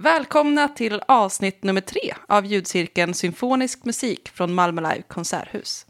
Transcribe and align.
Välkomna 0.00 0.68
till 0.68 1.02
avsnitt 1.08 1.62
nummer 1.62 1.80
tre 1.80 2.14
av 2.26 2.46
ljudcirkeln 2.46 3.14
Symfonisk 3.14 3.84
musik 3.84 4.28
från 4.28 4.54
Malmö 4.54 4.80
Live 4.80 5.02
konserthus. 5.02 5.86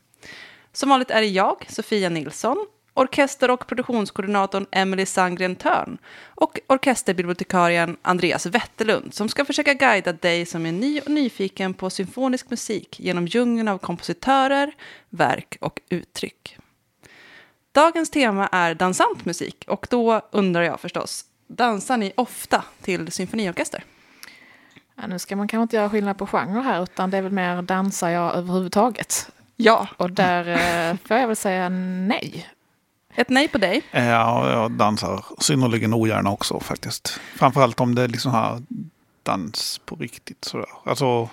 Som 0.72 0.88
vanligt 0.88 1.10
är 1.10 1.20
det 1.20 1.26
jag, 1.26 1.66
Sofia 1.68 2.08
Nilsson, 2.08 2.66
orkester 2.94 3.50
och 3.50 3.66
produktionskoordinatorn 3.66 4.66
Emily 4.70 5.06
Sandgren 5.06 5.56
Törn 5.56 5.98
och 6.24 6.58
orkesterbibliotekarien 6.66 7.96
Andreas 8.02 8.46
Wetterlund 8.46 9.14
som 9.14 9.28
ska 9.28 9.44
försöka 9.44 9.74
guida 9.74 10.12
dig 10.12 10.46
som 10.46 10.66
är 10.66 10.72
ny 10.72 11.00
och 11.00 11.10
nyfiken 11.10 11.74
på 11.74 11.90
symfonisk 11.90 12.50
musik 12.50 13.00
genom 13.00 13.26
djungeln 13.26 13.68
av 13.68 13.78
kompositörer, 13.78 14.72
verk 15.10 15.58
och 15.60 15.80
uttryck. 15.88 16.56
Dagens 17.72 18.10
tema 18.10 18.46
är 18.46 18.74
dansant 18.74 19.24
musik 19.24 19.64
och 19.66 19.86
då 19.90 20.20
undrar 20.30 20.62
jag 20.62 20.80
förstås, 20.80 21.24
dansar 21.46 21.96
ni 21.96 22.12
ofta 22.16 22.64
till 22.82 23.12
symfoniorkester? 23.12 23.84
Ja, 25.00 25.06
nu 25.06 25.18
ska 25.18 25.36
man 25.36 25.48
kanske 25.48 25.62
inte 25.62 25.76
göra 25.76 25.90
skillnad 25.90 26.18
på 26.18 26.26
genre 26.26 26.60
här, 26.60 26.82
utan 26.82 27.10
det 27.10 27.16
är 27.18 27.22
väl 27.22 27.32
mer 27.32 27.62
dansar 27.62 28.08
jag 28.08 28.34
överhuvudtaget? 28.34 29.30
Ja. 29.56 29.88
Och 29.96 30.10
där 30.10 30.48
eh, 30.90 30.96
får 31.04 31.16
jag 31.16 31.26
väl 31.26 31.36
säga 31.36 31.68
nej. 31.68 32.46
Ett 33.14 33.28
nej 33.28 33.48
på 33.48 33.58
dig? 33.58 33.82
Ja, 33.90 34.50
jag 34.50 34.70
dansar 34.70 35.24
synnerligen 35.38 35.94
ogärna 35.94 36.30
också 36.30 36.60
faktiskt. 36.60 37.20
Framförallt 37.36 37.80
om 37.80 37.94
det 37.94 38.02
är 38.02 38.08
liksom 38.08 38.32
här 38.32 38.62
dans 39.22 39.80
på 39.84 39.96
riktigt 39.96 40.44
sådär. 40.44 40.68
Alltså, 40.84 41.28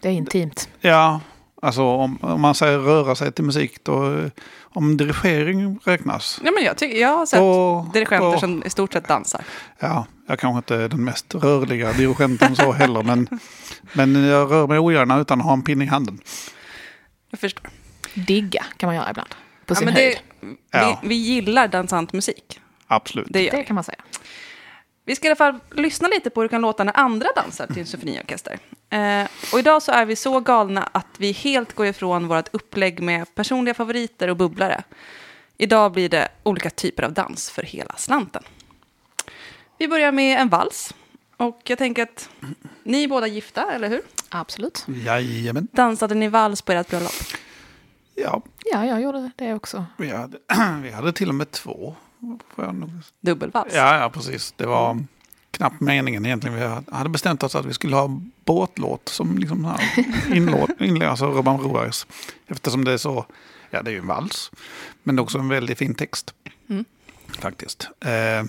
Det 0.00 0.08
är 0.08 0.12
intimt. 0.12 0.68
ja, 0.80 1.20
alltså 1.64 1.82
om, 1.82 2.18
om 2.22 2.40
man 2.40 2.54
säger 2.54 2.78
röra 2.78 3.14
sig 3.14 3.32
till 3.32 3.44
musik 3.44 3.78
då, 3.84 4.20
om 4.62 4.96
dirigering 4.96 5.78
räknas. 5.84 6.40
Ja, 6.44 6.50
men 6.50 6.64
jag, 6.64 6.76
tycker, 6.76 6.98
jag 7.00 7.16
har 7.16 7.26
sett 7.26 7.38
då- 7.40 7.90
dirigenter 7.92 8.32
då- 8.32 8.38
som 8.38 8.62
i 8.66 8.70
stort 8.70 8.92
sett 8.92 9.08
dansar. 9.08 9.44
Ja, 9.78 10.06
jag 10.26 10.38
kanske 10.38 10.56
inte 10.58 10.76
är 10.84 10.88
den 10.88 11.04
mest 11.04 11.34
rörliga 11.34 11.92
dirigenten 11.92 12.56
så 12.56 12.72
heller, 12.72 13.02
men, 13.02 13.28
men 13.92 14.24
jag 14.24 14.50
rör 14.50 14.66
mig 14.66 14.78
ogärna 14.78 15.18
utan 15.20 15.40
att 15.40 15.46
ha 15.46 15.52
en 15.52 15.62
pinne 15.62 15.84
i 15.84 15.86
handen. 15.86 16.18
Jag 17.30 17.40
förstår. 17.40 17.70
Digga 18.14 18.64
kan 18.76 18.86
man 18.86 18.96
göra 18.96 19.10
ibland. 19.10 19.28
På 19.66 19.72
Ja, 19.72 19.74
sin 19.74 19.84
men 19.84 19.94
höjd. 19.94 20.16
det, 20.40 20.46
vi, 20.46 20.56
Ja. 20.70 21.00
vi 21.04 21.14
gillar 21.14 21.68
dansant 21.68 22.12
musik. 22.12 22.60
Absolut. 22.86 23.26
Det 23.30 23.50
Det 23.50 23.62
kan 23.62 23.74
man 23.74 23.84
säga. 23.84 23.98
Vi 25.04 25.16
ska 25.16 25.26
i 25.26 25.30
alla 25.30 25.36
fall 25.36 25.58
lyssna 25.70 26.08
lite 26.08 26.30
på 26.30 26.40
hur 26.40 26.48
det 26.48 26.52
kan 26.52 26.60
låta 26.60 26.84
när 26.84 26.96
andra 26.96 27.28
dansar 27.36 27.66
till 27.66 27.78
en 27.78 27.86
symfoniorkester. 27.86 28.58
Eh, 28.90 29.26
och 29.52 29.58
idag 29.58 29.82
så 29.82 29.92
är 29.92 30.04
vi 30.06 30.16
så 30.16 30.40
galna 30.40 30.88
att 30.92 31.06
vi 31.18 31.32
helt 31.32 31.74
går 31.74 31.86
ifrån 31.86 32.28
vårt 32.28 32.48
upplägg 32.54 33.02
med 33.02 33.34
personliga 33.34 33.74
favoriter 33.74 34.28
och 34.30 34.36
bubblare. 34.36 34.82
Idag 35.56 35.92
blir 35.92 36.08
det 36.08 36.28
olika 36.42 36.70
typer 36.70 37.02
av 37.02 37.12
dans 37.12 37.50
för 37.50 37.62
hela 37.62 37.94
slanten. 37.96 38.42
Vi 39.78 39.88
börjar 39.88 40.12
med 40.12 40.40
en 40.40 40.48
vals. 40.48 40.94
Och 41.36 41.60
jag 41.64 41.78
tänker 41.78 42.02
att 42.02 42.28
ni 42.82 43.04
är 43.04 43.08
båda 43.08 43.26
gifta, 43.26 43.72
eller 43.72 43.88
hur? 43.88 44.02
Absolut. 44.28 44.84
Jajamän. 44.88 45.68
Dansade 45.72 46.14
ni 46.14 46.28
vals 46.28 46.62
på 46.62 46.72
ert 46.72 46.90
bröllop? 46.90 47.12
Ja, 48.14 48.42
Ja, 48.64 48.86
jag 48.86 49.02
gjorde 49.02 49.30
det 49.36 49.54
också. 49.54 49.84
vi 49.98 50.10
hade, 50.10 50.38
vi 50.82 50.90
hade 50.90 51.12
till 51.12 51.28
och 51.28 51.34
med 51.34 51.50
två. 51.50 51.94
Får 52.54 52.64
jag 52.64 52.74
nog 52.74 52.90
Dubbelvals? 53.20 53.74
Ja, 53.74 54.00
ja, 54.00 54.10
precis. 54.10 54.54
Det 54.56 54.66
var 54.66 55.04
knappt 55.50 55.80
meningen 55.80 56.26
egentligen. 56.26 56.56
Vi 56.56 56.94
hade 56.96 57.08
bestämt 57.08 57.42
oss 57.42 57.54
att 57.54 57.66
vi 57.66 57.74
skulle 57.74 57.96
ha 57.96 58.20
båtlåt 58.44 59.08
som 59.08 59.38
liksom 59.38 59.64
här 59.64 59.80
inlåt, 60.36 60.70
alltså 61.02 61.26
Robban 61.26 61.60
Roares. 61.60 62.06
Eftersom 62.46 62.84
det 62.84 62.92
är 62.92 62.96
så, 62.96 63.26
ja 63.70 63.82
det 63.82 63.90
är 63.90 63.92
ju 63.92 63.98
en 63.98 64.06
vals, 64.06 64.50
men 65.02 65.16
det 65.16 65.20
är 65.20 65.22
också 65.22 65.38
en 65.38 65.48
väldigt 65.48 65.78
fin 65.78 65.94
text. 65.94 66.34
Mm. 66.68 66.84
Faktiskt. 67.38 67.88
Eh, 68.00 68.46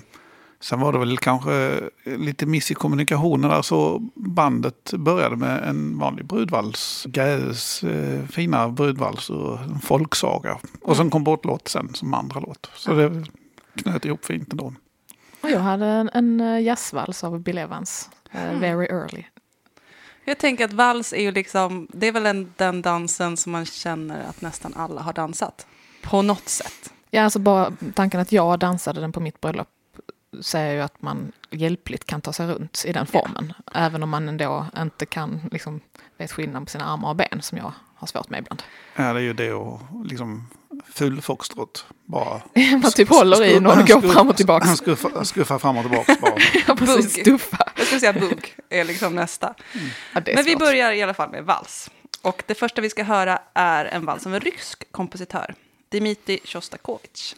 sen 0.60 0.80
var 0.80 0.92
det 0.92 0.98
väl 0.98 1.18
kanske 1.18 1.80
lite 2.04 2.46
miss 2.46 2.70
i 2.70 2.74
kommunikationen 2.74 3.50
där, 3.50 3.62
så 3.62 3.98
bandet 4.14 4.92
började 4.92 5.36
med 5.36 5.68
en 5.68 5.98
vanlig 5.98 6.26
brudvals. 6.26 7.06
Gaes 7.08 7.82
eh, 7.82 8.26
fina 8.26 8.68
brudvals 8.68 9.30
ur 9.30 9.62
en 9.62 9.80
folksaga. 9.80 10.58
Och 10.82 10.96
sen 10.96 11.10
kom 11.10 11.24
båtlåt 11.24 11.68
sen 11.68 11.94
som 11.94 12.14
andra 12.14 12.40
låt. 12.40 12.70
Så 12.74 12.94
det 12.94 13.24
knöt 13.76 14.04
ihop 14.04 14.24
fint 14.24 14.52
ändå. 14.52 14.74
Och 15.40 15.50
jag 15.50 15.60
hade 15.60 15.86
en, 15.86 16.10
en 16.14 16.40
eh, 16.40 16.60
jazzvals 16.60 17.24
av 17.24 17.40
Bill 17.40 17.58
Evans. 17.58 18.10
eh, 18.32 18.58
very 18.58 18.86
early. 18.86 19.24
Jag 20.24 20.38
tänker 20.38 20.64
att 20.64 20.72
vals 20.72 21.12
är 21.12 21.22
ju 21.22 21.32
liksom, 21.32 21.88
det 21.92 22.06
är 22.06 22.12
väl 22.12 22.26
en, 22.26 22.52
den 22.56 22.82
dansen 22.82 23.36
som 23.36 23.52
man 23.52 23.66
känner 23.66 24.24
att 24.28 24.40
nästan 24.40 24.74
alla 24.76 25.00
har 25.00 25.12
dansat. 25.12 25.66
På 26.02 26.22
något 26.22 26.48
sätt. 26.48 26.92
Ja, 27.10 27.22
alltså 27.22 27.38
bara 27.38 27.72
tanken 27.94 28.20
att 28.20 28.32
jag 28.32 28.58
dansade 28.58 29.00
den 29.00 29.12
på 29.12 29.20
mitt 29.20 29.40
bröllop 29.40 29.68
säger 30.42 30.74
ju 30.74 30.80
att 30.80 31.02
man 31.02 31.32
hjälpligt 31.50 32.04
kan 32.04 32.20
ta 32.20 32.32
sig 32.32 32.46
runt 32.46 32.84
i 32.86 32.92
den 32.92 33.06
formen. 33.06 33.52
Även 33.74 34.02
om 34.02 34.10
man 34.10 34.28
ändå 34.28 34.66
inte 34.78 35.06
kan 35.06 35.40
liksom, 35.52 35.80
vet 36.18 36.32
skillnad 36.32 36.64
på 36.64 36.70
sina 36.70 36.84
armar 36.84 37.08
och 37.08 37.16
ben 37.16 37.42
som 37.42 37.58
jag 37.58 37.72
har 37.94 38.06
svårt 38.06 38.30
med 38.30 38.38
ibland. 38.38 38.62
Ja, 38.96 39.12
det 39.12 39.20
är 39.20 39.22
ju 39.22 39.32
det 39.32 39.52
och 39.52 39.80
liksom 40.04 40.48
full 40.92 41.20
foxtrot. 41.22 41.86
Bara 42.04 42.40
Man 42.82 42.92
typ 42.92 43.08
håller 43.08 43.44
i 43.44 43.60
någon 43.60 43.78
och 43.78 43.86
går 43.86 44.00
fram 44.00 44.28
och 44.28 44.36
tillbaka. 44.36 44.66
Skuffa, 44.76 45.24
skuffa 45.24 45.58
fram 45.58 45.76
och 45.76 45.82
tillbaka 45.82 46.16
bara. 46.20 46.34
Ja, 46.66 46.74
precis. 46.74 47.20
Stuffa. 47.20 47.72
Jag 47.76 47.86
skulle 47.86 48.00
säga 48.00 48.12
bugg 48.12 48.54
är 48.68 48.84
liksom 48.84 49.14
nästa. 49.14 49.54
Ja, 50.14 50.20
det 50.20 50.30
är 50.32 50.34
Men 50.34 50.44
vi 50.44 50.56
börjar 50.56 50.92
i 50.92 51.02
alla 51.02 51.14
fall 51.14 51.30
med 51.30 51.44
vals. 51.44 51.90
Och 52.22 52.42
det 52.46 52.54
första 52.54 52.80
vi 52.80 52.90
ska 52.90 53.02
höra 53.02 53.38
är 53.54 53.84
en 53.84 54.04
vals 54.04 54.26
av 54.26 54.34
en 54.34 54.40
rysk 54.40 54.92
kompositör. 54.92 55.54
Dmitrij 55.88 56.40
Sjostakovitj. 56.44 57.34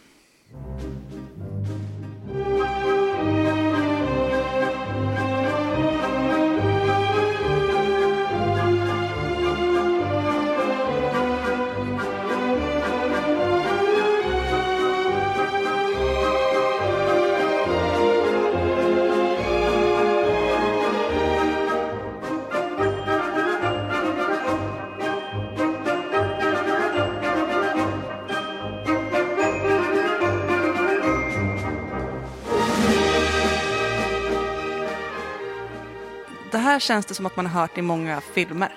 Här 36.69 36.79
känns 36.79 37.05
det 37.05 37.13
som 37.13 37.25
att 37.25 37.35
man 37.35 37.45
har 37.45 37.61
hört 37.61 37.77
i 37.77 37.81
många 37.81 38.21
filmer. 38.21 38.73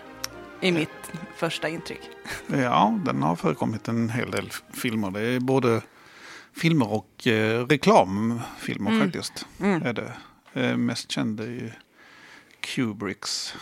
I 0.61 0.73
mitt 0.73 0.89
första 1.37 1.69
intryck. 1.69 2.01
Ja, 2.47 2.99
den 3.05 3.23
har 3.23 3.37
förekommit 3.37 3.89
en 3.89 4.11
hel 4.11 4.31
del 4.31 4.51
filmer. 4.73 5.11
Det 5.11 5.21
är 5.21 5.41
både 5.41 5.83
filmer 6.57 6.93
och 6.93 7.27
eh, 7.27 7.67
reklamfilmer 7.67 8.91
Mm. 8.91 9.03
faktiskt. 9.03 9.47
Är 9.61 9.93
det. 9.93 10.13
Eh, 10.53 10.77
mest 10.77 11.11
känd 11.11 11.41
är 11.41 11.45
ju 11.47 11.71
Kubricks 12.61 13.55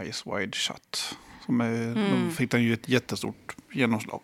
Eyes 0.00 0.26
Wide 0.26 0.52
Shut. 0.56 1.16
Som 1.46 1.60
är, 1.60 1.82
Mm. 1.82 2.24
Då 2.28 2.30
fick 2.34 2.50
den 2.50 2.62
ju 2.62 2.72
ett 2.74 2.88
jättestort 2.88 3.56
genomslag. 3.72 4.20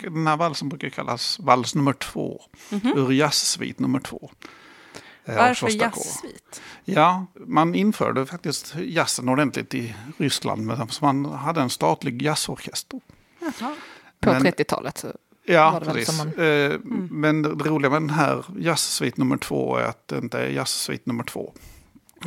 Den 0.00 0.26
här 0.26 0.36
valsen 0.36 0.68
brukar 0.68 0.88
kallas 0.88 1.38
vals 1.40 1.74
nummer 1.74 1.92
två. 1.92 2.42
Ur 2.70 3.12
jazzsvit 3.12 3.78
nummer 3.78 4.00
två. 4.00 4.30
Eh. 5.24 5.36
Varför 5.36 5.68
jazzsvit? 5.68 6.60
Ja, 6.84 7.26
man 7.46 7.74
införde 7.74 8.26
faktiskt 8.26 8.74
jazzen 8.78 9.28
ordentligt 9.28 9.74
i 9.74 9.94
Ryssland. 10.18 10.66
Men 10.66 10.88
så 10.88 11.04
man 11.04 11.24
hade 11.24 11.60
en 11.60 11.70
statlig 11.70 12.22
jazzorkester. 12.22 13.00
Jaha. 13.40 13.74
På 14.20 14.30
Men- 14.32 14.42
30-talet. 14.42 14.98
så- 14.98 15.12
Ja, 15.46 15.80
precis. 15.84 16.18
man- 16.18 16.28
Eh, 16.46 16.78
Men 17.10 17.42
det 17.42 17.48
roliga 17.50 17.90
med 17.90 18.02
den 18.02 18.10
här 18.10 18.44
jazzsvit 18.58 19.16
nummer 19.16 19.36
två 19.36 19.76
är 19.76 19.84
att 19.84 20.08
det 20.08 20.18
inte 20.18 20.38
är 20.38 20.48
jazzsvit 20.50 21.06
nummer 21.06 21.24
två. 21.24 21.52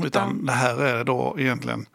Utan 0.03 0.45
det 0.45 0.51
här 0.51 0.81
är 0.81 1.03
då 1.03 1.35
egentligen 1.39 1.85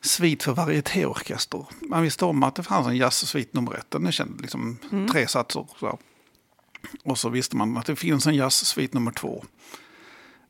svit 0.00 0.42
för 0.42 0.52
varietéorkester. 0.52 1.66
Man 1.80 2.02
visste 2.02 2.24
om 2.24 2.42
att 2.42 2.54
det 2.54 2.62
fanns 2.62 2.86
en 2.86 2.96
jazzsvit 2.96 3.54
nummer 3.54 3.74
ett. 3.74 3.90
Den 3.90 4.06
är 4.06 4.10
känd, 4.10 4.40
liksom 4.40 4.78
tre 5.12 5.28
satser. 5.28 5.66
Så. 5.80 5.98
Och 7.04 7.18
så 7.18 7.28
visste 7.28 7.56
man 7.56 7.76
att 7.76 7.86
det 7.86 7.96
finns 7.96 8.26
en 8.26 8.34
jazzsvit 8.34 8.94
nummer 8.94 9.10
två. 9.12 9.44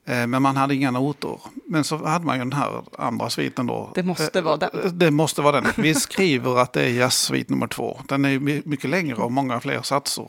Eh, 0.04 0.26
Men 0.26 0.42
man 0.42 0.56
hade 0.56 0.74
inga 0.74 0.90
noter. 0.90 1.40
Men 1.68 1.84
så 1.84 1.96
hade 2.06 2.24
man 2.26 2.36
ju 2.36 2.44
den 2.44 2.52
här 2.52 2.82
andra 2.98 3.30
sviten 3.30 3.66
då. 3.66 3.92
Det 3.94 4.02
måste 4.02 4.40
vara 4.40 4.56
den. 4.56 4.70
Eh, 4.84 4.92
Det 4.92 5.10
måste 5.10 5.42
vara 5.42 5.60
den. 5.60 5.72
Vi 5.76 5.94
skriver 5.94 6.58
att 6.58 6.72
det 6.72 6.82
är 6.84 6.88
jazzsvit 6.88 7.48
nummer 7.50 7.66
två. 7.66 8.00
Den 8.08 8.24
är 8.24 8.38
mycket 8.68 8.90
längre 8.90 9.14
och 9.16 9.32
många 9.32 9.60
fler 9.60 9.82
satser. 9.82 10.28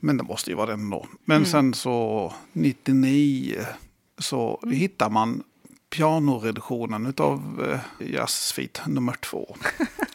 Men 0.00 0.16
det 0.16 0.22
måste 0.22 0.50
ju 0.50 0.56
vara 0.56 0.66
den 0.70 0.90
då. 0.90 1.06
Men 1.24 1.46
sen 1.46 1.74
så 1.74 2.32
99 2.52 3.56
så 4.18 4.60
hittar 4.70 5.10
man 5.10 5.42
pianoreduktionen 5.96 7.06
utav 7.06 7.68
eh, 8.00 8.08
jazzsvit 8.14 8.80
nummer 8.86 9.12
två. 9.12 9.56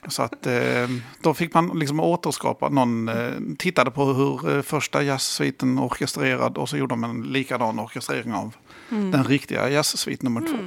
Så 0.08 0.24
att 0.24 0.48
eh, 0.48 0.90
då 1.22 1.34
fick 1.34 1.54
man 1.54 1.80
liksom 1.80 2.00
återskapa, 2.00 2.70
någon 2.70 3.10
eh, 3.10 3.32
tittade 3.58 3.92
på 3.92 4.06
hur 4.06 4.62
första 4.62 5.04
jazzsviten 5.04 5.80
orkestrerad 5.80 6.58
och 6.58 6.70
så 6.70 6.78
gjorde 6.78 6.96
man 6.96 7.10
en 7.10 7.24
likadan 7.24 7.80
orkestrering 7.80 8.34
av 8.34 8.56
den 8.90 9.24
riktiga 9.24 9.70
jazzsvit 9.70 10.22
nummer 10.22 10.42
två. 10.42 10.58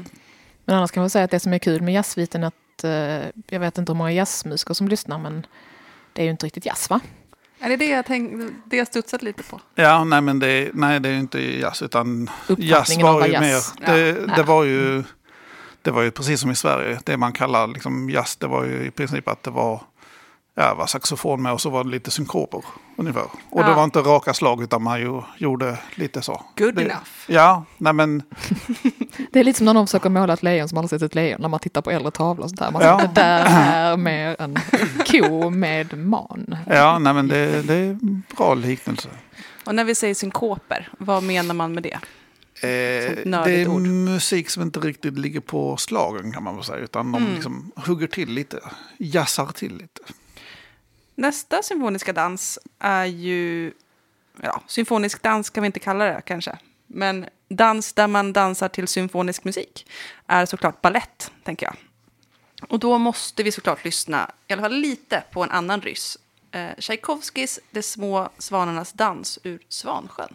Men 0.65 0.77
annars 0.77 0.91
kan 0.91 1.01
man 1.03 1.11
säga 1.11 1.25
att 1.25 1.31
det 1.31 1.41
som 1.41 1.53
är 1.53 1.59
kul 1.59 1.83
med 1.83 1.95
jazzsviten 1.95 2.43
är 2.43 2.47
att 2.47 2.85
jag 3.49 3.61
vet 3.61 3.79
inte 3.79 3.93
hur 3.93 3.99
många 3.99 4.13
jazzmusiker 4.13 4.75
som 4.75 4.89
lyssnar 4.89 5.19
men 5.19 5.47
det 6.13 6.23
är 6.23 6.25
ju 6.25 6.31
inte 6.31 6.47
riktigt 6.47 6.67
jazz 6.67 6.91
va? 6.91 7.01
Är 7.65 7.69
det 7.69 7.77
det 7.77 7.89
jag, 7.89 8.07
tänk, 8.07 8.33
det 8.65 8.77
jag 8.77 8.87
studsat 8.87 9.23
lite 9.23 9.43
på? 9.43 9.61
Ja, 9.75 10.05
nej 10.05 10.21
men 10.21 10.39
det, 10.39 10.71
nej, 10.75 11.01
det 11.01 11.09
är 11.09 11.13
ju 11.13 11.19
inte 11.19 11.41
jazz 11.41 11.83
utan 11.83 12.31
jazz 12.59 12.99
var 13.03 13.27
ju 13.27 13.33
jazz- 13.33 13.41
mer, 13.81 13.87
det, 13.87 14.09
Ja. 14.29 14.35
det 14.37 14.43
var 14.43 14.65
ju 14.65 15.03
det 15.83 15.91
var 15.91 16.03
ju 16.03 16.11
precis 16.11 16.41
som 16.41 16.51
i 16.51 16.55
Sverige, 16.55 16.99
det 17.05 17.17
man 17.17 17.33
kallar 17.33 17.67
liksom 17.67 18.11
jazz, 18.11 18.37
det 18.37 18.47
var 18.47 18.65
ju 18.65 18.87
i 18.87 18.91
princip 18.91 19.29
att 19.29 19.43
det 19.43 19.51
var 19.51 19.83
ja, 20.55 20.75
var 20.75 20.87
saxofon 20.87 21.43
med 21.43 21.53
och 21.53 21.61
så 21.61 21.71
var 21.71 21.85
det 21.85 21.91
lite 21.91 22.11
synkoper 22.11 22.65
ungefär. 22.97 23.27
Och 23.51 23.63
det 23.65 23.71
Ja. 23.71 23.75
var 23.77 23.85
inte 23.85 23.99
raka 23.99 24.35
slag 24.35 24.63
utan 24.63 24.83
man 24.83 25.01
ju 25.01 25.23
gjorde 25.39 25.79
lite 25.95 26.23
så. 26.23 26.43
Good 26.59 26.75
det, 26.75 26.83
enough. 26.83 27.01
Ja, 27.29 27.65
nej 27.79 27.93
men 27.93 28.23
Det 29.33 29.41
är 29.41 29.45
lite 29.45 29.57
som 29.59 29.65
när 29.65 29.75
någon 29.75 29.87
försöker 29.87 30.09
måla 30.11 30.33
ett 30.33 30.43
lejon 30.43 30.69
som 30.69 30.79
aldrig 30.79 30.91
sett 31.01 31.03
ett 31.11 31.15
lejon 31.15 31.41
när 31.41 31.49
man 31.49 31.61
tittar 31.61 31.83
på 31.83 31.91
äldre 31.91 32.11
tavlor 32.11 32.45
och 32.45 32.51
sånt 32.51 32.61
där. 32.61 32.71
Man 32.71 32.83
Ja. 32.83 32.97
det 32.97 33.11
där 33.15 33.45
är 33.47 33.97
mer 33.97 34.37
en 34.39 34.59
ko 35.11 35.51
med 35.51 35.99
man. 35.99 36.57
Ja, 36.67 36.99
nej, 36.99 37.15
men 37.15 37.29
det, 37.29 37.63
det 37.63 37.75
är 37.75 37.91
en 37.91 38.23
bra 38.37 38.55
liknelse. 38.55 39.09
Och 39.65 39.75
när 39.75 39.85
vi 39.85 39.95
säger 39.95 40.15
synkoper, 40.15 40.89
vad 40.99 41.23
menar 41.23 41.55
man 41.55 41.75
med 41.75 41.83
det? 41.83 41.99
Eh, 42.61 43.33
det 43.45 43.51
är 43.63 43.69
ord. 43.69 43.81
musik 43.83 44.51
som 44.51 44.63
inte 44.63 44.81
riktigt 44.81 45.19
ligger 45.19 45.41
på 45.41 45.77
slagen 45.77 46.33
kan 46.33 46.43
man 46.43 46.55
väl 46.55 46.65
säga. 46.65 46.79
Utan 46.79 47.13
de 47.13 47.23
Mm. 47.23 47.35
liksom 47.35 47.73
hugger 47.77 48.07
till 48.07 48.29
lite, 48.31 48.61
jazzar 48.99 49.47
till 49.47 49.73
lite. 49.77 50.01
Nästa 51.15 51.63
symfoniska 51.63 52.13
dans 52.13 52.59
är 52.79 53.05
ju... 53.05 53.73
Ja, 54.43 54.63
symfonisk 54.67 55.23
dans 55.23 55.51
kan 55.51 55.63
vi 55.63 55.67
inte 55.67 55.81
kalla 55.81 56.05
det 56.05 56.23
kanske. 56.27 56.59
Men 56.87 57.27
dans 57.49 57.93
där 57.93 58.07
man 58.07 58.33
dansar 58.33 58.69
till 58.69 58.89
symfonisk 58.89 59.45
musik 59.45 59.91
är 60.27 60.47
såklart 60.47 60.83
ballett, 60.83 61.33
tänker 61.45 61.67
jag. 61.67 61.77
Och 62.69 62.79
då 62.79 62.99
måste 62.99 63.43
vi 63.43 63.53
såklart 63.53 63.85
lyssna, 63.85 64.31
i 64.47 64.53
alla 64.53 64.63
fall 64.63 64.75
lite, 64.75 65.23
på 65.33 65.43
en 65.43 65.51
annan 65.51 65.81
ryss. 65.81 66.19
Eh, 66.51 66.71
Tchaikovskis 66.79 67.61
De 67.71 67.83
små 67.83 68.29
svanarnas 68.39 68.93
dans 68.93 69.39
ur 69.43 69.59
Svansjön. 69.69 70.35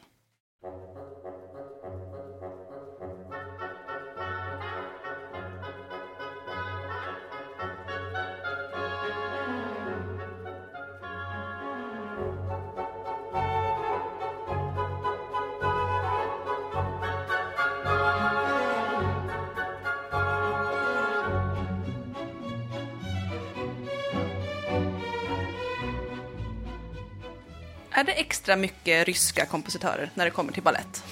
Är 28.00 28.04
det 28.04 28.12
extra 28.12 28.56
mycket 28.56 29.08
ryska 29.08 29.46
kompositörer 29.46 30.12
när 30.14 30.26
det 30.26 30.32
kommer 30.32 30.52
till 30.52 30.64
ballett? 30.64 31.04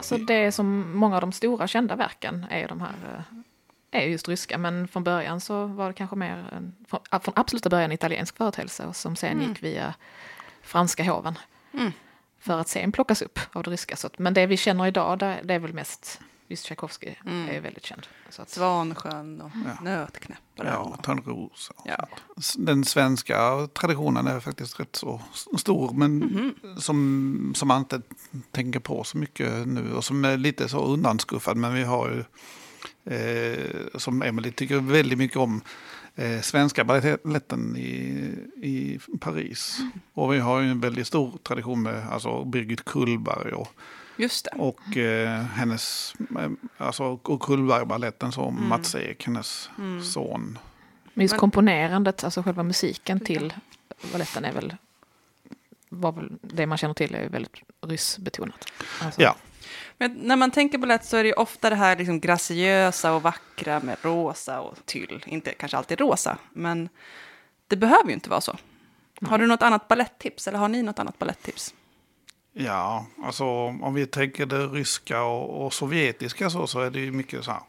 Så 0.00 0.16
det 0.16 0.52
som 0.52 0.96
många 0.96 1.14
av 1.14 1.20
de 1.20 1.32
stora 1.32 1.68
kända 1.68 1.96
verken 1.96 2.46
är 2.50 2.68
de 2.68 2.80
här 2.80 3.24
eh, 3.92 4.00
är 4.00 4.06
just 4.06 4.28
ryska, 4.28 4.58
men 4.58 4.88
från 4.88 5.04
början 5.04 5.40
så 5.40 5.66
var 5.66 5.88
det 5.88 5.94
kanske 5.94 6.16
mer 6.16 6.48
en, 6.52 6.74
från, 6.88 7.00
ja, 7.10 7.20
från 7.20 7.34
absoluta 7.36 7.68
början 7.68 7.92
italiensk 7.92 8.36
företeelse 8.36 8.84
och 8.86 8.96
som 8.96 9.16
sen 9.16 9.40
gick 9.48 9.62
via 9.62 9.94
franska 10.62 11.04
hoven. 11.04 11.38
För 12.38 12.60
att 12.60 12.68
sen 12.68 12.92
plockas 12.92 13.22
upp 13.22 13.38
av 13.52 13.62
det 13.62 13.70
ryska. 13.70 13.96
Så 13.96 14.10
men 14.16 14.34
det 14.34 14.46
vi 14.46 14.56
känner 14.56 14.86
idag, 14.86 15.18
det 15.18 15.54
är 15.54 15.58
väl 15.58 15.72
mest, 15.72 16.20
just 16.48 16.64
Tchaikovsky 16.66 17.14
är 17.26 17.52
ju 17.52 17.60
väldigt 17.60 17.84
känd. 17.84 18.06
Så 18.30 18.42
att, 18.42 18.50
Svansjön 18.50 19.40
och 19.40 19.50
Nötknäpparen. 19.82 20.72
Ja, 20.72 20.78
och- 20.78 21.02
Törnros. 21.02 21.70
Ja. 21.84 22.08
Den 22.58 22.84
svenska 22.84 23.68
traditionen 23.74 24.26
är 24.26 24.40
faktiskt 24.40 24.80
rätt 24.80 24.96
så 24.96 25.20
stor. 25.58 25.92
Men 25.94 26.16
Mhm. 26.18 26.54
som, 26.78 27.52
som 27.56 27.68
man 27.68 27.78
inte 27.78 28.00
tänker 28.50 28.80
på 28.80 29.04
så 29.04 29.18
mycket 29.18 29.68
nu. 29.68 29.92
Och 29.94 30.04
som 30.04 30.24
är 30.24 30.36
lite 30.36 30.68
så 30.68 30.84
undanskuffad. 30.84 31.56
Men 31.56 31.74
vi 31.74 31.82
har 31.84 32.08
ju, 32.10 32.24
eh, 33.14 33.76
som 33.98 34.22
Emily 34.22 34.50
tycker 34.52 34.78
väldigt 34.80 35.18
mycket 35.18 35.36
om, 35.36 35.60
eh, 36.14 36.40
svenska 36.40 36.84
baletten 36.84 37.76
i, 37.76 37.88
i 38.62 38.98
Paris. 39.20 39.76
Mm. 39.80 39.92
Och 40.12 40.32
vi 40.34 40.38
har 40.38 40.60
ju 40.60 40.70
en 40.70 40.80
väldigt 40.80 41.06
stor 41.06 41.38
tradition 41.42 41.82
med 41.82 42.08
alltså, 42.08 42.44
Birgit 42.44 42.84
Kullberg 42.84 43.52
och 43.52 43.68
Just 44.16 44.44
det. 44.44 44.50
Och 44.58 44.96
eh, 44.96 45.42
hennes, 45.42 46.14
eh, 46.38 46.50
alltså 46.78 47.04
och 47.04 47.42
Kullbergbaletten 47.42 48.32
så 48.32 48.48
Mm. 48.48 48.68
Mats 48.68 48.94
Ek, 48.94 49.24
hennes 49.26 49.70
son. 50.12 50.58
men 51.14 51.22
just 51.22 51.32
Men- 51.32 51.38
komponerandet, 51.40 52.24
alltså 52.24 52.42
själva 52.42 52.62
musiken 52.62 53.20
till 53.20 53.54
baletten 54.12 54.44
är 54.44 54.52
väl, 54.52 54.76
var 55.88 56.12
väl 56.12 56.32
det 56.42 56.66
man 56.66 56.78
känner 56.78 56.94
till 56.94 57.14
är 57.14 57.28
väldigt 57.28 57.56
ryssbetonat. 57.86 58.64
Alltså, 59.02 59.22
Ja, 59.22 59.36
Men 59.98 60.12
när 60.12 60.36
man 60.36 60.50
tänker 60.50 60.78
balett 60.78 61.04
så 61.04 61.16
är 61.16 61.22
det 61.22 61.28
ju 61.28 61.32
ofta 61.34 61.70
det 61.70 61.76
här 61.76 61.96
liksom 61.96 62.20
graciösa 62.20 63.12
och 63.14 63.22
vackra 63.22 63.80
med 63.80 63.96
rosa 64.02 64.60
och 64.60 64.76
tyll. 64.84 65.24
Inte 65.26 65.52
kanske 65.52 65.76
alltid 65.76 66.00
rosa, 66.00 66.38
men 66.52 66.88
det 67.68 67.76
behöver 67.76 68.06
ju 68.08 68.12
inte 68.14 68.30
vara 68.30 68.40
så. 68.40 68.56
Har 69.20 69.38
du 69.38 69.46
något 69.46 69.62
annat 69.62 69.88
balletttips 69.88 70.48
eller 70.48 70.58
har 70.58 70.68
ni 70.68 70.82
något 70.82 70.98
annat 70.98 71.18
balletttips? 71.18 71.74
Ja, 72.56 73.06
alltså 73.22 73.44
om 73.44 73.94
vi 73.94 74.06
tänker 74.06 74.46
det 74.46 74.66
ryska 74.66 75.22
och, 75.22 75.66
och 75.66 75.72
sovjetiska 75.74 76.50
så, 76.50 76.66
så 76.66 76.80
är 76.80 76.90
det 76.90 77.00
ju 77.00 77.12
mycket 77.12 77.44
så 77.44 77.50
här. 77.50 77.60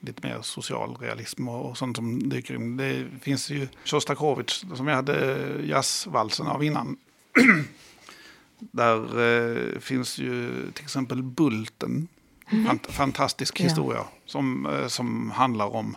Lite 0.00 0.28
mer 0.28 0.38
social 0.42 0.96
realism 1.00 1.48
och 1.48 1.78
sånt 1.78 1.96
som 1.96 2.28
dyker 2.28 2.54
in. 2.54 2.76
Det 2.76 3.06
finns 3.20 3.50
ju 3.50 3.68
Sjostakovitj 3.84 4.66
som 4.74 4.88
jag 4.88 4.96
hade 4.96 5.38
jazzvalsen 5.64 6.46
av 6.46 6.64
innan. 6.64 6.96
Där 8.58 9.20
eh, 9.20 9.78
finns 9.80 10.18
ju 10.18 10.50
till 10.72 10.84
exempel 10.84 11.22
Bulten. 11.22 12.08
Fant- 12.50 12.90
fantastisk 12.92 13.60
historia 13.60 14.04
som, 14.26 14.66
eh, 14.66 14.86
som 14.86 15.30
handlar 15.30 15.74
om 15.74 15.96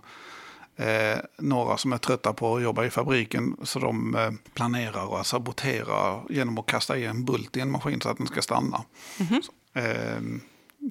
eh, 0.77 1.17
några 1.37 1.77
som 1.77 1.93
är 1.93 1.97
trötta 1.97 2.33
på 2.33 2.55
att 2.55 2.63
jobba 2.63 2.85
i 2.85 2.89
fabriken. 2.89 3.57
Så 3.63 3.79
de 3.79 4.15
eh, 4.15 4.31
planerar 4.53 5.19
att 5.19 5.27
sabotera 5.27 6.19
genom 6.29 6.57
att 6.57 6.65
kasta 6.65 6.97
i 6.97 7.05
en 7.05 7.25
bult 7.25 7.57
i 7.57 7.59
en 7.59 7.71
maskin 7.71 8.01
så 8.01 8.09
att 8.09 8.17
den 8.17 8.27
ska 8.27 8.41
stanna. 8.41 8.83
Så, 9.17 9.79
eh, 9.79 10.21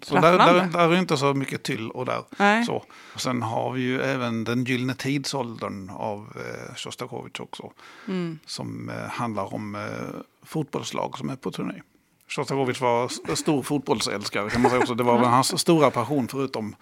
Så 0.03 0.15
där, 0.15 0.39
där, 0.39 0.67
där 0.73 0.93
är 0.93 0.97
inte 0.97 1.17
så 1.17 1.35
mycket 1.35 1.63
till 1.63 1.91
och 1.91 2.07
där. 2.07 2.23
Nej. 2.39 2.65
Så. 2.65 2.85
Och 3.15 3.21
sen 3.21 3.43
har 3.43 3.73
vi 3.73 3.81
ju 3.81 4.01
även 4.01 4.45
den 4.45 4.65
gyllene 4.65 4.95
tidsåldern 4.95 5.91
av 5.91 6.37
eh, 6.37 6.75
Shostakovich 6.75 7.41
också. 7.41 7.71
Mm. 8.09 8.39
Som 8.47 8.89
eh, 8.89 9.09
handlar 9.11 9.55
om 9.55 9.75
eh, 9.75 10.21
fotbollslag 10.43 11.19
som 11.19 11.31
är 11.31 11.37
på 11.37 11.51
turné. 11.51 11.83
Shostakovich 12.29 12.81
var 12.81 13.35
stor 13.35 13.63
fotbollsälskare 13.63 14.51
kan 14.51 14.63
man 14.63 14.71
säga 14.71 14.81
också. 14.81 14.95
Det 14.95 15.03
var 15.03 15.19
väl 15.19 15.29
hans 15.29 15.59
stora 15.61 15.91
passion 15.91 16.29
förutom 16.29 16.77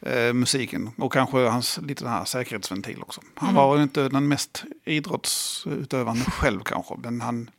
eh, 0.00 0.32
musiken. 0.32 0.90
Och 0.96 1.12
kanske 1.12 1.38
hans 1.48 1.78
lite 1.82 2.04
den 2.04 2.12
här 2.12 2.24
säkerhetsventil 2.24 3.02
också. 3.02 3.20
Han 3.34 3.54
var 3.54 3.76
ju 3.76 3.82
inte 3.82 4.08
den 4.08 4.28
mest 4.28 4.64
idrottsutövande 4.84 6.24
själv 6.30 6.60
kanske. 6.60 6.94
Men 6.98 7.20
han 7.20 7.50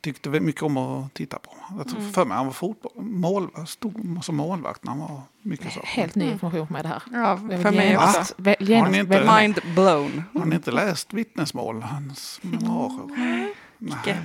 tyckte 0.00 0.30
mycket 0.40 0.62
om 0.62 0.76
att 0.76 1.14
titta 1.14 1.38
på. 1.38 1.50
Jag 1.78 1.88
tror 1.88 2.00
för 2.00 2.24
mig 2.24 2.36
han 2.36 2.46
var 2.46 2.52
fotboll, 2.52 2.92
mål, 2.96 3.48
stod 3.66 4.24
som 4.24 4.36
målvakt 4.36 4.84
när 4.84 4.90
han 4.92 5.00
var 5.00 5.22
mycket 5.42 5.72
så. 5.72 5.80
Helt 5.84 6.14
ny 6.14 6.30
information 6.30 6.66
för 6.66 6.72
mig 6.72 6.82
det 6.82 6.88
här. 6.88 7.02
Ja, 7.12 7.36
för 7.36 7.70
mig 7.70 7.96
också. 7.96 8.34
Har. 8.38 9.40
Mind 9.40 9.58
blown. 9.74 10.22
Har 10.34 10.44
ni 10.44 10.54
inte 10.54 10.70
läst 10.70 11.12
vittnesmål, 11.12 11.82
hans 11.82 12.40
memoarer? 12.42 13.06
Nej. 13.16 13.54
Icke. 14.02 14.18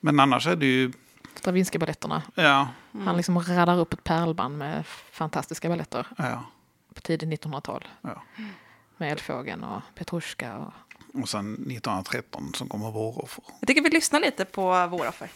Men 0.00 0.20
annars 0.20 0.46
är 0.46 0.56
det 0.56 0.66
ju, 0.66 0.92
Stravinsky-baletterna. 1.34 2.22
ja, 2.34 2.68
Han 3.04 3.16
liksom 3.16 3.38
radar 3.40 3.78
upp 3.78 3.92
ett 3.92 4.04
pärlband 4.04 4.58
med 4.58 4.86
fantastiska 5.12 5.68
baletter 5.68 6.06
ja, 6.16 6.44
på 6.94 7.00
tidigt 7.00 7.44
1900-tal. 7.44 7.88
ja. 8.02 8.22
Med 8.96 9.12
Eldfågeln 9.12 9.64
och 9.64 9.82
Petrushka. 9.94 10.56
Och... 10.58 10.72
Och 11.22 11.28
sen 11.28 11.54
1913 11.54 12.52
som 12.54 12.68
kommer 12.68 12.90
våroffer. 12.90 13.44
Jag 13.60 13.66
tycker 13.68 13.82
vi 13.82 13.90
lyssnar 13.90 14.20
lite 14.20 14.44
på 14.44 14.86
vår 14.86 15.08
offer. 15.08 15.30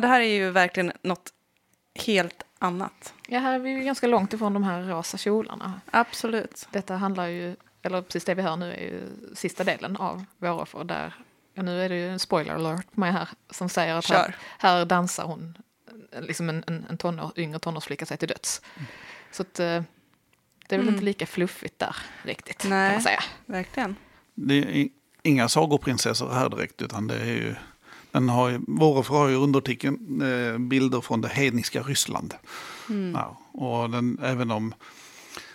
Ja, 0.00 0.02
det 0.02 0.08
här 0.08 0.20
är 0.20 0.34
ju 0.34 0.50
verkligen 0.50 0.92
något 1.02 1.32
helt 1.94 2.42
annat. 2.58 3.14
Ja, 3.28 3.38
här 3.38 3.54
är 3.54 3.58
vi 3.58 3.70
ju 3.70 3.80
ganska 3.80 4.06
långt 4.06 4.32
ifrån 4.32 4.54
de 4.54 4.62
här 4.62 4.82
rosa 4.82 5.18
kjolarna. 5.18 5.80
Absolut. 5.90 6.68
Detta 6.70 6.96
handlar 6.96 7.26
ju, 7.26 7.56
eller 7.82 8.02
precis 8.02 8.24
det 8.24 8.34
vi 8.34 8.42
hör 8.42 8.56
nu 8.56 8.72
är 8.72 8.80
ju 8.80 9.02
sista 9.34 9.64
delen 9.64 9.96
av 9.96 10.24
Våroffer 10.38 10.84
där, 10.84 11.14
ja, 11.54 11.62
nu 11.62 11.84
är 11.84 11.88
det 11.88 11.96
ju 11.96 12.08
en 12.08 12.18
spoiler 12.18 12.54
alert 12.54 12.92
på 12.94 13.00
mig 13.00 13.12
här, 13.12 13.28
som 13.50 13.68
säger 13.68 13.94
att 13.94 14.10
här, 14.10 14.36
här 14.58 14.84
dansar 14.84 15.24
hon, 15.24 15.58
liksom 16.20 16.48
en, 16.48 16.64
en, 16.66 16.86
en 16.90 16.98
tonår, 16.98 17.32
yngre 17.36 17.58
tonårsflicka 17.58 18.06
sig 18.06 18.16
till 18.16 18.28
döds. 18.28 18.62
Så 19.30 19.42
att, 19.42 19.60
eh, 19.60 19.82
det 20.68 20.74
är 20.74 20.78
väl 20.78 20.88
inte 20.88 21.04
lika 21.04 21.26
fluffigt 21.26 21.78
där 21.78 21.96
riktigt, 22.22 22.58
kan 22.58 22.70
Nej. 22.70 22.92
man 22.92 23.02
säga. 23.02 23.22
Verkligen. 23.46 23.96
Det 24.34 24.54
är 24.54 24.88
inga 25.22 25.48
sagoprinsessor 25.48 26.30
här 26.30 26.48
direkt 26.48 26.82
utan 26.82 27.06
det 27.06 27.20
är 27.20 27.24
ju, 27.34 27.54
den 28.12 28.28
har 28.28 28.48
ju, 28.48 28.60
Våroffer 28.66 29.14
har 29.14 29.28
ju 29.28 29.36
undertiken 29.36 30.22
eh, 30.22 30.58
bilder 30.58 31.00
från 31.00 31.20
det 31.20 31.28
hedniska 31.28 31.82
Ryssland. 31.82 32.34
Ja, 33.14 33.38
och 33.52 33.90
den, 33.90 34.18
även 34.22 34.50
om 34.50 34.74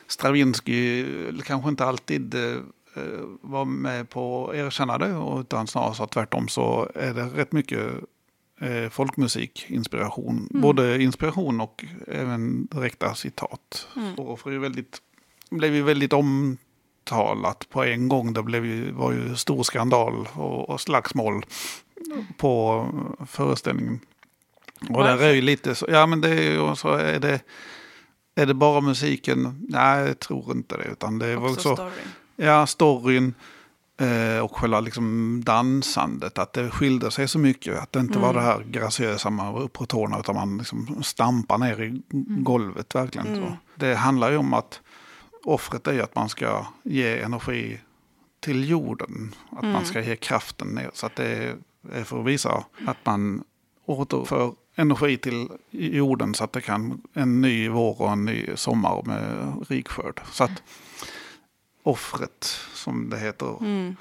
Stravinsky 0.08 1.06
kanske 1.44 1.70
inte 1.70 1.86
alltid 1.86 2.36
eh, 2.36 2.56
eh, 2.96 3.24
var 3.42 3.66
med 3.66 4.10
på 4.10 4.50
att 4.50 4.56
erkänna 4.56 4.98
det, 4.98 5.14
och 5.14 5.40
utan 5.40 5.68
snarare 5.68 5.96
så 5.96 6.08
tvärtom 6.08 6.48
så 6.48 6.90
är 6.96 7.14
det 7.14 7.24
rätt 7.24 7.52
mycket 7.52 7.94
eh, 8.62 8.90
folkmusikinspiration. 8.90 10.48
Både 10.52 11.04
inspiration 11.04 11.62
och 11.62 11.86
även 12.08 12.66
direkta 12.66 13.16
citat. 13.16 13.88
Och 14.18 14.40
för 14.40 14.52
är 14.52 14.58
väldigt, 14.58 14.98
blev 15.50 15.76
ju 15.76 15.82
väldigt 15.82 16.14
omtalat 16.14 17.70
på 17.70 17.84
en 17.84 18.10
gång. 18.10 18.34
Det 18.34 18.44
blev 18.44 18.66
ju, 18.66 18.92
var 18.92 19.12
ju 19.12 19.36
stor 19.36 19.64
skandal 19.64 20.28
och, 20.34 20.70
och 20.70 20.82
slagsmål 20.82 21.46
på 22.38 22.88
föreställningen. 23.28 24.00
Och 24.90 25.04
där 25.04 25.18
är 25.18 25.34
ju 25.34 25.42
lite 25.42 25.76
så, 25.76 25.86
ja 25.90 26.06
men 26.06 26.22
det 26.22 26.30
är 26.30 26.52
ju 26.52 26.76
så 26.76 26.92
är 26.94 27.20
det, 27.20 27.42
är 28.36 28.46
det 28.46 28.54
bara 28.54 28.82
musiken? 28.82 29.66
Nej, 29.70 30.08
jag 30.08 30.20
tror 30.20 30.52
inte 30.52 30.78
det. 30.78 30.84
Utan 30.84 31.20
det 31.20 31.36
var 31.36 31.50
Också 31.50 31.76
storyn. 31.76 32.08
ja, 32.36 32.68
storyn 32.68 33.34
eh, 33.98 34.40
och 34.44 34.58
själva 34.58 34.80
liksom 34.80 35.42
dansandet. 35.46 36.38
Att 36.38 36.54
det 36.54 36.70
skilde 36.70 37.12
sig 37.12 37.28
så 37.28 37.40
mycket. 37.40 37.80
Att 37.80 37.92
det 37.92 38.00
inte 38.00 38.20
var 38.20 38.34
det 38.34 38.42
här 38.42 38.64
graciösa 38.64 39.30
man 39.30 39.54
var 39.54 39.62
upp 39.62 39.74
på 39.74 39.86
tårna 39.86 40.20
utan 40.20 40.36
man 40.36 40.58
liksom 40.58 41.04
stampar 41.04 41.58
ner 41.58 41.82
i 41.82 42.02
golvet 42.44 42.96
verkligen. 42.96 43.36
Så. 43.36 43.58
Det 43.76 43.96
handlar 43.96 44.32
ju 44.32 44.38
om 44.38 44.54
att 44.54 44.82
offret 45.44 45.88
är 45.88 46.02
att 46.02 46.16
man 46.16 46.30
ska 46.30 46.66
ge 46.84 47.20
energi 47.20 47.80
till 48.40 48.70
jorden. 48.70 49.36
Att 49.50 49.64
man 49.66 49.86
ska 49.86 50.02
ge 50.02 50.16
kraften 50.16 50.68
ner. 50.68 50.92
Så 50.94 51.06
att 51.06 51.16
det 51.16 51.26
är 51.26 51.56
för 52.06 52.20
att 52.20 52.26
visa 52.26 52.66
att 52.88 52.98
man 53.06 53.44
återför 53.86 54.54
energi 54.76 55.18
till 55.18 55.48
jorden 55.72 56.34
så 56.34 56.44
att 56.44 56.54
det 56.54 56.62
kan 56.62 57.02
en 57.14 57.42
ny 57.42 57.70
vår 57.70 58.02
och 58.02 58.12
en 58.12 58.26
ny 58.26 58.50
sommar 58.56 59.04
med 59.06 59.54
rik 59.70 59.88
skörd. 59.88 60.22
Så 60.32 60.44
att 60.44 60.64
offret, 61.84 62.60
som 62.74 63.10
det 63.10 63.18
heter, 63.20 63.58
Mm. 63.62 63.96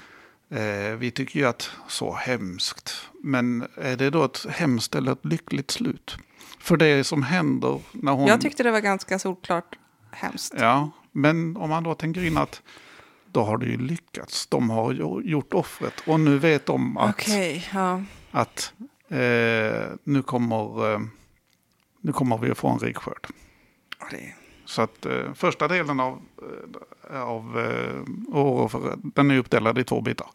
eh, 0.49 0.97
vi 0.97 1.11
tycker 1.11 1.39
ju 1.39 1.45
att 1.45 1.71
så 1.87 2.13
hemskt. 2.13 2.95
Men 3.23 3.67
är 3.75 3.95
det 3.97 4.09
då 4.09 4.23
ett 4.23 4.45
hemskt 4.49 4.95
eller 4.95 5.11
ett 5.11 5.25
lyckligt 5.25 5.71
slut? 5.71 6.17
För 6.59 6.77
det 6.77 7.03
som 7.03 7.23
händer 7.23 7.81
när 7.91 8.11
hon... 8.11 8.27
Jag 8.27 8.41
tyckte 8.41 8.63
det 8.63 8.71
var 8.71 8.79
ganska 8.79 9.19
solklart 9.19 9.75
hemskt. 10.11 10.53
Ja, 10.57 10.91
men 11.11 11.57
om 11.57 11.69
man 11.69 11.83
då 11.83 11.95
tänker 11.95 12.23
in 12.23 12.37
att 12.37 12.61
då 13.35 13.43
har 13.43 13.57
det 13.57 13.65
ju 13.65 13.77
lyckats. 13.77 14.47
De 14.47 14.69
har 14.69 14.93
gjort 15.23 15.53
offret 15.53 15.93
och 16.07 16.19
nu 16.19 16.37
vet 16.39 16.65
de 16.65 16.97
att, 16.97 17.09
Okej, 17.15 17.69
ja. 17.73 18.01
att 18.31 18.73
eh, 19.09 19.87
nu, 20.03 20.21
kommer, 20.25 20.93
eh, 20.93 20.99
nu 22.01 22.13
kommer 22.13 22.37
vi 22.37 22.51
att 22.51 22.57
få 22.57 22.67
en 22.69 22.79
rik 22.79 22.97
skörd. 22.97 23.27
Det- 24.11 24.33
Så 24.65 24.81
att 24.81 25.05
eh, 25.05 25.33
första 25.33 25.67
delen 25.67 25.99
av, 25.99 26.21
eh, 27.11 27.21
av 27.21 27.59
eh, 27.59 28.97
den 29.03 29.31
är 29.31 29.37
uppdelad 29.37 29.77
i 29.77 29.83
två 29.83 30.01
bitar. 30.01 30.27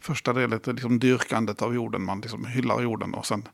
Första 0.00 0.32
delen 0.32 0.60
är 0.66 0.72
liksom 0.72 0.98
dyrkandet 0.98 1.62
av 1.62 1.74
jorden, 1.74 2.04
man 2.04 2.20
liksom 2.20 2.44
hyllar 2.44 2.80
jorden. 2.82 3.14
Och 3.14 3.26
sen 3.26 3.48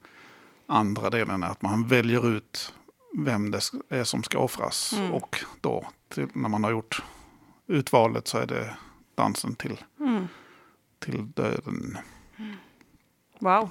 andra 0.67 1.11
delen 1.11 1.43
är 1.43 1.49
att 1.49 1.63
man 1.63 1.87
väljer 1.87 2.29
ut 2.37 2.75
vem 3.19 3.51
det 3.51 3.61
är 3.89 4.05
som 4.05 4.23
ska 4.23 4.39
offras. 4.39 4.95
Och 5.13 5.39
då, 5.61 5.87
till, 6.09 6.27
när 6.33 6.49
man 6.49 6.65
har 6.65 6.71
gjort 6.71 7.03
utvalet 7.67 8.29
så 8.29 8.39
är 8.39 8.47
det 8.47 8.75
dansen 9.15 9.55
till, 9.55 9.77
till 10.99 11.27
döden. 11.35 11.99
Wow. 13.39 13.71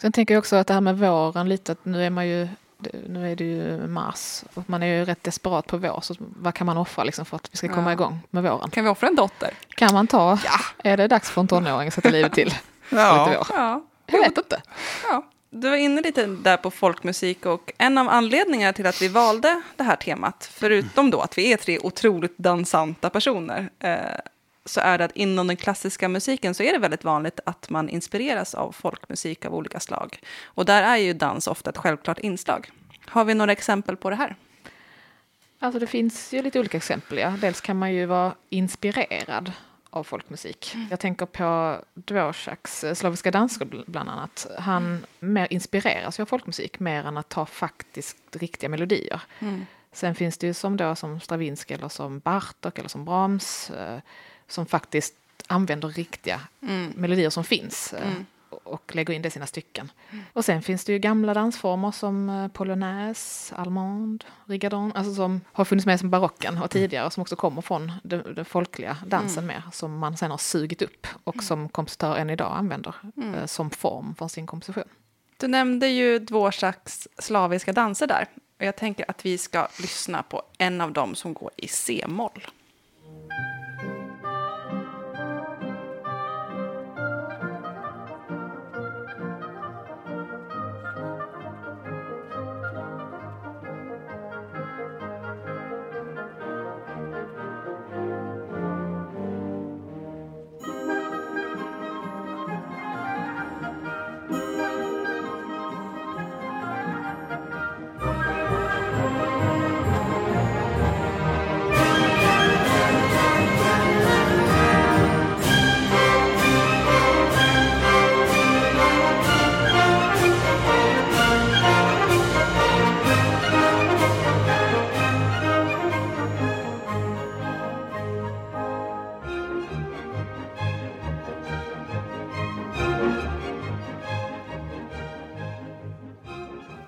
Sen 0.00 0.12
tänker 0.12 0.34
jag 0.34 0.38
också 0.38 0.56
att 0.56 0.66
det 0.66 0.74
här 0.74 0.80
med 0.80 0.98
våren 0.98 1.48
lite, 1.48 1.72
att 1.72 1.84
nu 1.84 2.04
är 2.04 2.10
man 2.10 2.28
ju 2.28 2.48
nu 3.08 3.32
är 3.32 3.36
det 3.36 3.44
ju 3.44 3.86
mars 3.86 4.44
och 4.54 4.70
man 4.70 4.82
är 4.82 4.86
ju 4.86 5.04
rätt 5.04 5.24
desperat 5.24 5.66
på 5.66 5.76
vår. 5.76 6.00
Så 6.02 6.14
vad 6.18 6.54
kan 6.54 6.66
man 6.66 6.76
offra 6.76 7.04
liksom 7.04 7.24
för 7.24 7.36
att 7.36 7.48
vi 7.52 7.56
ska 7.56 7.68
komma 7.68 7.90
Ja. 7.90 7.92
igång 7.92 8.20
med 8.30 8.42
våren? 8.42 8.70
Kan 8.70 8.84
vi 8.84 8.90
offra 8.90 9.08
en 9.08 9.14
dotter? 9.16 9.50
Kan 9.68 9.94
man 9.94 10.06
ta, 10.06 10.38
är 10.78 10.96
det 10.96 11.08
dags 11.08 11.30
för 11.30 11.40
en 11.40 11.48
tonåring 11.48 11.88
att 11.88 11.94
sätta 11.94 12.10
livet 12.10 12.32
till? 12.32 12.54
Ja. 12.90 13.26
Lite 13.26 13.38
vår? 13.38 13.46
Ja. 13.56 13.82
Jag 14.06 14.18
vet 14.18 14.38
inte. 14.38 14.62
ja. 15.10 15.22
Du 15.52 15.70
var 15.70 15.76
inne 15.76 16.00
lite 16.00 16.26
där 16.26 16.56
på 16.56 16.70
folkmusik 16.70 17.46
och 17.46 17.72
en 17.78 17.98
av 17.98 18.08
anledningarna 18.08 18.72
till 18.72 18.86
att 18.86 19.02
vi 19.02 19.08
valde 19.08 19.62
det 19.76 19.82
här 19.82 19.96
temat, 19.96 20.50
förutom 20.52 21.10
då 21.10 21.20
att 21.20 21.38
vi 21.38 21.52
är 21.52 21.56
tre 21.56 21.78
otroligt 21.78 22.38
dansanta 22.38 23.10
personer, 23.10 23.70
eh, 23.78 23.98
så 24.64 24.80
är 24.80 24.98
det 24.98 25.04
att 25.04 25.16
inom 25.16 25.46
den 25.46 25.56
klassiska 25.56 26.08
musiken 26.08 26.54
så 26.54 26.62
är 26.62 26.72
det 26.72 26.78
väldigt 26.78 27.04
vanligt 27.04 27.40
att 27.44 27.70
man 27.70 27.88
inspireras 27.88 28.54
av 28.54 28.72
folkmusik 28.72 29.44
av 29.44 29.54
olika 29.54 29.80
slag. 29.80 30.18
Och 30.44 30.64
där 30.64 30.82
är 30.82 30.96
ju 30.96 31.12
dans 31.12 31.46
ofta 31.46 31.70
ett 31.70 31.78
självklart 31.78 32.18
inslag. 32.18 32.70
Har 33.06 33.24
vi 33.24 33.34
några 33.34 33.52
exempel 33.52 33.96
på 33.96 34.10
det 34.10 34.16
här? 34.16 34.36
Alltså 35.58 35.80
det 35.80 35.86
finns 35.86 36.32
ju 36.32 36.42
lite 36.42 36.60
olika 36.60 36.76
exempel. 36.76 37.18
Ja. 37.18 37.34
Dels 37.40 37.60
kan 37.60 37.78
man 37.78 37.94
ju 37.94 38.06
vara 38.06 38.34
inspirerad 38.48 39.52
av 39.90 40.04
folkmusik. 40.04 40.74
Jag 40.90 41.00
tänker 41.00 41.26
på 41.26 41.78
Dvořáks 41.94 42.84
eh, 42.84 42.94
Slaviska 42.94 43.30
danser 43.30 43.64
bl- 43.64 43.84
bland 43.86 44.10
annat. 44.10 44.46
Han 44.58 45.06
mer 45.20 45.46
inspireras 45.50 46.20
av 46.20 46.26
folkmusik 46.26 46.80
mer 46.80 47.04
än 47.04 47.16
att 47.16 47.28
ta 47.28 47.46
faktiskt 47.46 48.16
riktiga 48.32 48.68
melodier. 48.70 49.20
Sen 49.92 50.14
finns 50.14 50.38
det 50.38 50.46
ju 50.46 50.54
som 50.54 50.76
då 50.76 50.94
som 50.94 51.20
Stravinsky 51.20 51.74
eller 51.74 51.88
som 51.88 52.18
Bartok 52.18 52.78
eller 52.78 52.88
som 52.88 53.04
Brahms 53.04 53.70
eh, 53.70 53.98
som 54.48 54.66
faktiskt 54.66 55.14
använder 55.46 55.88
riktiga 55.88 56.40
melodier 56.94 57.30
som 57.30 57.44
finns 57.44 57.92
eh, 57.92 58.08
och 58.50 58.94
lägger 58.94 59.14
in 59.14 59.22
det 59.22 59.28
i 59.28 59.30
sina 59.30 59.46
stycken. 59.46 59.92
Och 60.32 60.44
sen 60.44 60.62
finns 60.62 60.84
det 60.84 60.92
ju 60.92 60.98
gamla 60.98 61.34
dansformer 61.34 61.90
som 61.90 62.30
eh, 62.30 62.48
polonaise, 62.48 63.54
allemande, 63.54 64.24
rigadon, 64.44 64.92
alltså 64.94 65.14
som 65.14 65.40
har 65.52 65.64
funnits 65.64 65.86
med 65.86 66.00
som 66.00 66.10
barocken 66.10 66.62
och 66.62 66.70
tidigare 66.70 67.06
och 67.06 67.12
som 67.12 67.20
också 67.20 67.36
kommer 67.36 67.62
från 67.62 67.92
den, 68.02 68.34
den 68.34 68.44
folkliga 68.44 68.96
dansen 69.06 69.46
mer, 69.46 69.62
som 69.72 69.98
man 69.98 70.16
sen 70.16 70.30
har 70.30 70.38
sugit 70.38 70.82
upp 70.82 71.06
och 71.24 71.42
som 71.42 71.68
kompositör 71.68 72.16
än 72.16 72.30
idag 72.30 72.52
använder 72.56 72.94
eh, 73.16 73.46
som 73.46 73.70
form 73.70 74.14
för 74.14 74.28
sin 74.28 74.46
komposition. 74.46 74.84
Du 75.36 75.48
nämnde 75.48 75.88
ju 75.88 76.18
Dvořáks 76.18 77.08
slaviska 77.18 77.72
danser 77.72 78.06
där. 78.06 78.26
Och 78.58 78.66
jag 78.66 78.76
tänker 78.76 79.10
att 79.10 79.26
vi 79.26 79.38
ska 79.38 79.68
lyssna 79.80 80.22
på 80.22 80.42
en 80.58 80.80
av 80.80 80.92
dem 80.92 81.14
som 81.14 81.34
går 81.34 81.50
i 81.56 81.68
C-moll. 81.68 82.46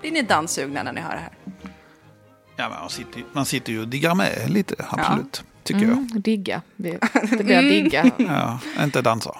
Blir 0.03 0.11
ni 0.11 0.21
danssugna 0.21 0.83
när 0.83 0.93
ni 0.93 1.01
hör 1.01 1.09
det 1.15 1.19
här? 1.21 1.31
Ja, 2.55 2.69
men 2.69 2.79
man, 2.79 2.89
sitter, 2.89 3.23
man 3.33 3.45
sitter 3.45 3.71
ju 3.73 3.81
och 3.81 3.87
diggar 3.87 4.15
med 4.15 4.49
lite, 4.49 4.75
absolut. 4.89 5.43
Tycker 5.63 5.81
Mm, 5.83 6.09
digga, 6.13 6.61
det, 6.75 6.99
blir 7.29 7.61
digga. 7.61 8.11
jag. 8.17 8.27
Ja, 8.77 8.83
inte 8.83 9.01
dansa. 9.01 9.35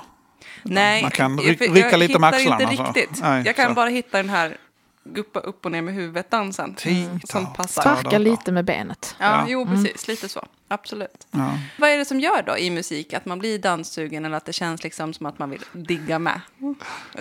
Nej, 0.63 1.01
man 1.01 1.12
kan 1.12 1.38
jag- 1.38 1.46
ry- 1.46 1.58
jag 1.67 1.75
rycka 1.77 1.97
lite 1.97 2.19
med 2.19 2.34
axlarna, 2.34 2.63
inte 2.71 2.76
så. 2.78 2.84
riktigt. 2.84 3.21
Nej, 3.21 3.43
jag 3.45 3.56
kan 3.56 3.67
så. 3.67 3.73
bara 3.73 3.89
hitta 3.89 4.17
den 4.17 4.30
här 4.30 4.58
guppa 5.04 5.39
upp 5.39 5.65
och 5.65 5.71
ner 5.71 5.82
med 5.82 5.93
huvudet-dansen. 5.93 6.76
Som 7.23 7.54
passar. 7.54 7.82
Sparka 7.82 8.17
lite 8.17 8.52
med 8.52 8.65
benet. 8.65 9.15
Ja, 9.19 9.26
Ja. 9.26 9.45
jo 9.47 9.65
precis. 9.65 10.08
Lite 10.08 10.30
så. 10.30 10.45
Absolut. 10.74 11.28
Ja. 11.32 11.58
Vad 11.80 11.90
är 11.90 11.98
det 11.98 12.06
som 12.06 12.20
gör 12.20 12.44
då 12.44 12.58
i 12.58 12.70
musik 12.70 13.14
att 13.14 13.26
man 13.26 13.40
blir 13.40 13.60
danssugen 13.60 14.26
eller 14.26 14.38
att 14.38 14.46
det 14.46 14.54
känns 14.54 14.84
liksom 14.84 15.14
som 15.14 15.26
att 15.26 15.40
man 15.40 15.50
vill 15.50 15.62
digga 15.72 16.20
med? 16.20 16.42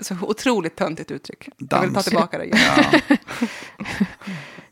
Så 0.02 0.16
otroligt 0.20 0.76
töntigt 0.76 1.10
uttryck. 1.10 1.48
Jag 1.56 1.80
vill 1.80 1.88
ta 1.88 1.94
Dans. 1.94 2.04
tillbaka 2.06 2.38
det. 2.38 2.44
Ja, 2.46 3.16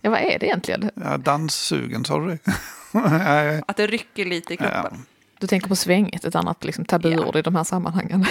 Ja, 0.00 0.10
vad 0.10 0.20
är 0.20 0.38
det 0.38 0.46
egentligen? 0.46 0.90
ja, 0.94 1.16
danssugen, 1.16 2.04
sa 2.04 2.18
du 2.18 2.26
det? 2.28 2.38
Nej, 2.92 3.62
Att 3.66 3.76
det 3.76 3.86
rycker 3.86 4.24
lite 4.24 4.54
i 4.54 4.58
ja. 4.60 4.70
kroppen. 4.70 5.04
Du 5.38 5.46
tänker 5.46 5.68
på 5.68 5.76
svängigt, 5.76 6.24
ett 6.24 6.34
annat 6.34 6.64
liksom, 6.64 6.84
tabuord 6.84 7.36
i 7.36 7.42
de 7.42 7.56
här 7.56 7.64
sammanhangen. 7.64 8.26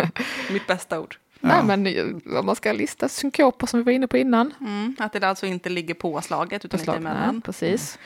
Mitt 0.50 0.66
bästa 0.66 1.00
ord. 1.00 1.16
Nej, 1.40 1.62
men 1.64 1.86
eh, 1.86 2.38
om 2.38 2.46
man 2.46 2.56
ska 2.56 2.72
lista 2.72 3.08
synkoper 3.08 3.66
som 3.66 3.80
vi 3.80 3.84
var 3.84 3.92
inne 3.92 4.06
på 4.06 4.16
innan. 4.16 4.54
Mm. 4.60 4.96
Att 4.98 5.12
det 5.12 5.28
alltså 5.28 5.46
inte 5.46 5.68
ligger 5.68 5.94
på 5.94 6.20
slaget 6.20 6.64
utan 6.64 6.78
lite 6.80 6.84
Slag, 6.92 7.02
nej, 7.02 7.12
emellan. 7.12 7.40
precis. 7.42 7.98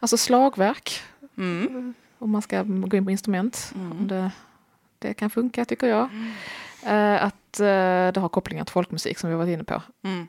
Alltså 0.00 0.16
slagverk, 0.16 1.02
Mm. 1.36 1.94
om 2.18 2.30
man 2.30 2.42
ska 2.42 2.62
gå 2.62 2.96
in 2.96 3.04
på 3.04 3.10
instrument. 3.10 3.72
Om 3.74 4.08
det, 4.08 4.30
det 4.98 5.14
kan 5.14 5.30
funka, 5.30 5.64
tycker 5.64 5.86
jag. 5.86 6.08
Eh, 6.86 7.24
att 7.24 7.60
eh, 7.60 8.12
det 8.12 8.16
har 8.16 8.28
kopplingar 8.28 8.64
till 8.64 8.72
folkmusik, 8.72 9.18
som 9.18 9.30
vi 9.30 9.36
varit 9.36 9.48
inne 9.54 9.64
på. 9.64 9.82
Mm. 10.02 10.26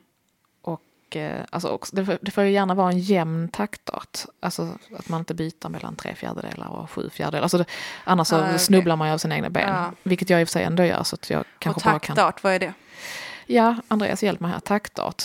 Och, 0.61 1.15
eh, 1.15 1.45
alltså 1.49 1.67
också, 1.69 1.95
det, 1.95 2.05
får, 2.05 2.17
det 2.21 2.31
får 2.31 2.43
ju 2.43 2.51
gärna 2.51 2.73
vara 2.73 2.91
en 2.91 2.99
jämn 2.99 3.47
taktart. 3.47 4.19
Alltså 4.39 4.77
att 4.97 5.09
man 5.09 5.19
inte 5.21 5.33
byter 5.33 5.69
mellan 5.69 5.95
tre 5.95 6.15
fjärdedelar 6.15 6.67
och 6.67 6.91
sju 6.91 7.09
fjärdedelar. 7.09 7.43
Alltså 7.43 7.57
det, 7.57 7.65
annars 8.03 8.33
Ah, 8.33 8.39
okej. 8.47 8.59
snubblar 8.59 8.95
man 8.95 9.07
ju 9.07 9.13
av 9.13 9.17
sina 9.17 9.35
egna 9.35 9.49
ben. 9.49 9.69
Ja. 9.69 9.91
Vilket 10.03 10.29
jag 10.29 10.41
i 10.41 10.43
och 10.43 10.47
för 10.47 10.51
sig 10.51 10.63
ändå 10.63 10.83
gör. 10.83 11.03
Så 11.03 11.15
att 11.15 11.29
jag 11.29 11.43
kanske 11.59 11.79
Och 11.79 11.91
bara 11.93 11.99
kan... 11.99 12.15
taktart, 12.15 12.43
vad 12.43 12.53
är 12.53 12.59
det? 12.59 12.73
Ja, 13.45 13.75
Andreas, 13.87 14.23
hjälp 14.23 14.39
mig 14.39 14.51
här. 14.51 14.59
Taktart. 14.59 15.23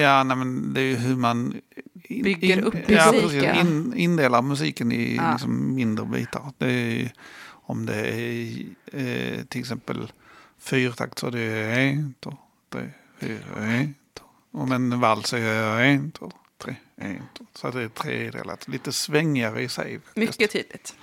Ja, 0.00 0.22
nej, 0.22 0.36
men 0.36 0.74
det 0.74 0.80
är 0.80 0.84
ju 0.84 0.96
hur 0.96 1.16
man 1.16 1.60
in, 2.02 2.22
Bygger 2.22 2.62
upp 2.62 2.74
ja, 2.86 3.12
musik, 3.12 3.22
precis, 3.22 3.42
ja. 3.42 3.54
in, 3.60 3.94
indelar 3.96 4.42
musiken 4.42 4.92
i 4.92 5.16
Ja. 5.16 5.32
liksom 5.32 5.74
mindre 5.74 6.06
bitar. 6.06 6.52
Det 6.58 6.70
är, 6.70 7.12
om 7.48 7.86
det 7.86 8.08
är 8.08 8.64
eh, 8.92 9.44
till 9.44 9.60
exempel 9.60 10.12
fyrtakt 10.58 11.18
så 11.18 11.26
är 11.26 11.30
det 11.30 11.80
en, 11.80 12.14
två, 12.20 12.36
tre, 12.72 12.90
fyra, 13.20 13.38
en, 13.58 13.94
två. 14.18 14.24
Om 14.52 14.72
en 14.72 15.00
vals 15.00 15.32
är 15.32 15.40
det 15.78 15.84
en, 15.84 16.10
två, 16.10 16.32
tre, 16.58 16.74
en, 16.96 17.22
två. 17.38 17.46
Så 17.54 17.70
det 17.70 17.82
är 17.82 17.88
tredelat. 17.88 18.68
Lite 18.68 18.92
svängigare 18.92 19.62
i 19.62 19.68
sig. 19.68 20.00
faktiskt. 20.00 20.16
Mycket 20.16 20.50
tydligt. 20.50 20.96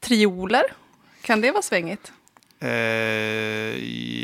Trioler, 0.00 0.64
kan 1.22 1.40
det 1.40 1.50
vara 1.52 1.62
svängigt? 1.62 2.12
Eh, 2.58 2.68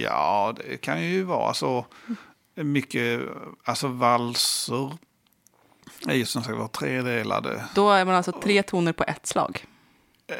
ja, 0.03 0.55
det 0.57 0.77
kan 0.77 1.03
ju 1.03 1.23
vara 1.23 1.55
så. 1.55 1.87
Mycket, 2.64 3.21
alltså 3.64 3.88
valser 3.88 4.97
är 6.07 6.14
ju 6.14 6.25
som 6.25 6.42
sagt 6.42 6.57
var 6.59 6.68
tredelade. 6.68 7.64
Då 7.75 7.90
är 7.90 8.05
man 8.05 8.14
alltså 8.14 8.33
tre 8.33 8.62
toner 8.62 8.92
på 8.92 9.05
ett 9.05 9.27
slag. 9.27 9.64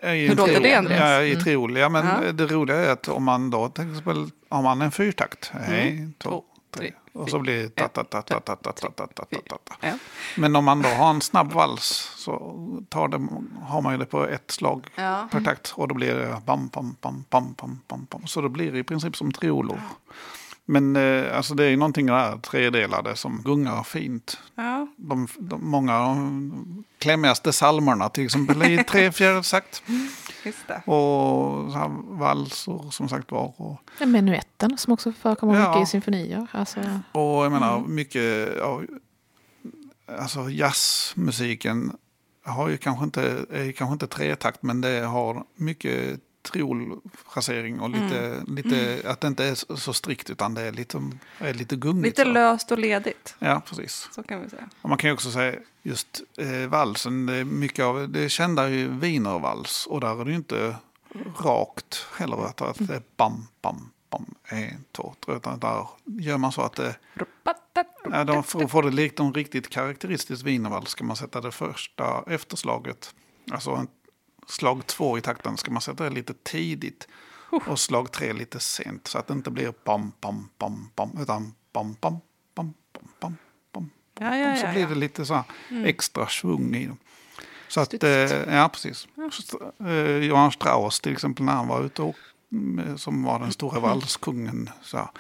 Hur 0.03 0.37
låter 0.37 0.61
det, 0.61 0.75
Andreas? 0.75 1.01
Ja, 1.01 1.23
i 1.23 1.37
triol. 1.37 1.77
Ja, 1.77 1.89
men 1.89 2.07
Ja. 2.07 2.33
det 2.33 2.47
roliga 2.47 2.77
är 2.77 2.91
att 2.91 3.09
om 3.09 3.25
man 3.25 3.51
då 3.51 3.69
till 3.69 3.91
exempel 3.91 4.31
har 4.49 4.63
man 4.63 4.83
en 4.83 4.91
fyrtakt. 4.93 5.53
En, 5.69 6.15
två, 6.19 6.31
Två, 6.31 6.45
tre. 6.71 6.93
Och 7.13 7.31
så 7.31 7.39
blir 7.39 7.63
det 7.63 7.69
ta 7.75 7.89
ta 7.89 8.05
ta 8.05 8.23
ta 8.23 8.41
ta 8.41 8.57
ta 8.57 8.73
ta 8.73 8.91
ta 8.91 9.07
ta 9.07 9.25
ta 9.25 9.59
ta. 9.65 9.75
Ja. 9.81 9.99
Men 10.37 10.57
om 10.57 10.65
man 10.65 10.83
då 10.83 10.89
har 10.89 11.11
en 11.11 11.21
snabb 11.21 11.53
vals 11.53 12.13
så 12.17 12.57
tar 12.89 13.09
det, 13.09 13.29
har 13.63 13.81
man 13.83 13.93
ju 13.93 13.99
det 13.99 14.07
på 14.07 14.27
ett 14.29 14.51
slag 14.51 14.87
Ja. 14.97 15.29
per 15.33 15.41
takt. 15.41 15.73
Och 15.77 15.89
då 15.89 15.95
blir 15.95 16.15
det 16.15 16.43
bam, 16.47 16.69
bam, 16.69 16.97
bam, 17.01 17.25
bam, 17.31 17.55
bam, 17.59 17.81
bam, 17.89 18.07
bam. 18.11 18.27
Så 18.27 18.41
det 18.41 18.49
blir 18.49 18.77
i 18.77 18.83
princip 18.85 19.17
som 19.17 19.33
trioler. 19.33 19.81
Men 20.71 20.97
eh, 20.97 21.37
alltså 21.37 21.55
det 21.55 21.65
är 21.65 21.69
ju 21.71 21.77
någonting 21.77 22.07
där 22.07 22.37
tredelade 22.39 23.17
som 23.17 23.43
gungar 23.45 23.83
fint. 23.83 24.39
Ja. 24.55 24.87
De, 24.97 25.29
de, 25.39 25.71
många 25.71 25.99
av 25.99 26.17
de 26.17 26.85
klämmigaste 26.99 27.53
salmerna 27.53 28.09
till 28.09 28.25
exempel 28.25 28.63
är 28.63 28.83
tre 28.83 29.13
det. 30.69 30.83
Och 30.93 31.73
så 31.73 31.79
här 31.79 31.89
valser 32.19 32.91
som 32.91 33.09
sagt 33.09 33.33
var. 33.33 33.55
Och, 33.61 33.81
Ja, 34.01 34.07
Menuetten 34.07 34.79
som 34.79 34.93
också 34.93 35.13
förekommer 35.13 35.61
Ja. 35.61 35.69
mycket 35.71 35.89
i 35.89 35.91
symfonier. 35.91 36.47
Alltså, 36.53 36.81
och 37.13 37.45
jag 37.45 37.53
menar 37.53 37.79
Mm. 37.79 37.95
mycket 37.95 38.61
av 38.61 38.87
alltså 40.21 40.51
jazzmusiken 40.51 41.93
har 42.45 42.69
ju 42.69 42.77
kanske 42.77 43.05
inte, 43.05 43.23
är 43.51 43.73
kanske 43.73 43.93
inte 43.93 44.07
tretakt 44.07 44.63
men 44.63 44.81
det 44.81 45.01
har 45.01 45.45
mycket 45.57 46.21
triolfrasering 46.43 47.81
och 47.81 47.91
lite, 47.91 48.19
Mm. 48.27 48.55
lite 48.57 49.03
att 49.11 49.21
det 49.21 49.27
inte 49.29 49.45
är 49.45 49.77
så- 49.77 49.93
strikt 49.93 50.31
utan 50.31 50.55
det 50.55 50.63
är 50.63 50.73
lite, 50.73 50.99
är 51.39 51.55
lite 51.55 51.77
gungigt. 51.77 52.05
Lite 52.19 52.23
så. 52.23 52.29
löst 52.33 52.73
och 52.73 52.79
ledigt, 52.79 53.35
Ja, 53.39 53.63
precis. 53.67 54.09
så 54.13 54.23
kan 54.23 54.43
vi 54.43 54.51
säga. 54.51 54.69
Och 54.83 54.89
man 54.89 54.99
kan 54.99 55.11
ju 55.11 55.15
också 55.15 55.31
säga 55.31 55.55
just 55.83 56.23
eh, 56.39 56.69
valsen, 56.69 57.27
det 57.27 57.35
är 57.35 57.45
mycket 57.45 57.85
av 57.85 58.09
det 58.09 58.29
kända 58.29 58.63
är 58.65 58.69
ju 58.69 58.89
wienervals 58.89 59.87
och 59.87 60.01
där 60.01 60.21
är 60.21 60.25
det 60.25 60.31
ju 60.31 60.37
inte 60.37 60.77
rakt 61.45 62.07
heller 62.19 62.47
att, 62.47 62.61
att 62.61 62.77
det 62.89 62.95
är 62.95 63.03
bam, 63.17 63.47
bam, 63.63 63.91
bam, 64.11 64.35
en, 64.45 64.85
två, 64.93 65.15
tre, 65.27 65.35
utan 65.35 65.59
där 65.59 65.87
gör 66.05 66.39
man 66.39 66.53
så 66.53 66.63
att 66.63 66.75
det, 66.75 66.95
ja, 68.13 68.25
de 68.25 68.43
får, 68.43 68.67
får 68.69 68.83
det 68.83 68.91
likt 68.91 69.21
en 69.21 69.35
riktigt 69.35 69.69
karaktäristisk 69.69 70.45
wienervals 70.47 70.89
ska 70.91 71.05
man 71.05 71.17
sätta 71.17 71.41
det 71.41 71.51
första 71.53 72.25
efterslaget, 72.27 73.15
alltså 73.51 73.71
en, 73.71 73.89
slag 74.49 74.87
två 74.87 75.19
i 75.19 75.21
takten 75.21 75.57
ska 75.57 75.71
man 75.71 75.83
sätta 75.83 76.05
det 76.05 76.11
lite 76.11 76.35
tidigt 76.35 77.09
och 77.67 77.81
slag 77.81 78.13
tre 78.13 78.33
lite 78.33 78.61
sent 78.61 79.07
så 79.07 79.19
att 79.19 79.27
det 79.27 79.33
inte 79.35 79.51
blir 79.51 79.73
bam, 79.85 80.13
bam, 80.21 80.49
bam, 80.59 80.91
bam, 80.95 81.19
utan 81.23 81.55
bam, 81.73 81.97
bam, 82.01 82.21
bam, 82.55 82.75
bam, 82.93 83.05
bam, 83.21 83.37
bam, 83.73 83.91
Ja, 84.21 84.37
ja, 84.37 84.57
så 84.57 84.67
ja, 84.67 84.73
blir 84.73 84.83
ja. 84.83 84.89
det 84.89 84.95
lite 84.95 85.27
så 85.27 85.35
här 85.35 85.45
extra 85.85 86.27
svung 86.27 86.75
i 86.75 86.87
dem. 86.87 86.99
Så 87.69 87.81
att, 87.81 88.05
eh, 88.05 88.11
ja, 88.55 88.69
precis. 88.73 89.09
Eh, 89.81 90.17
Johan 90.17 90.53
Strauss 90.53 91.01
till 91.01 91.13
exempel 91.13 91.45
när 91.45 91.53
han 91.53 91.69
var 91.69 91.85
ute 91.85 92.03
och 92.03 92.17
mm, 92.53 92.99
som 92.99 93.23
var 93.23 93.39
den 93.39 93.53
stora 93.53 93.81
valskungen. 93.81 94.71
Så 94.83 95.11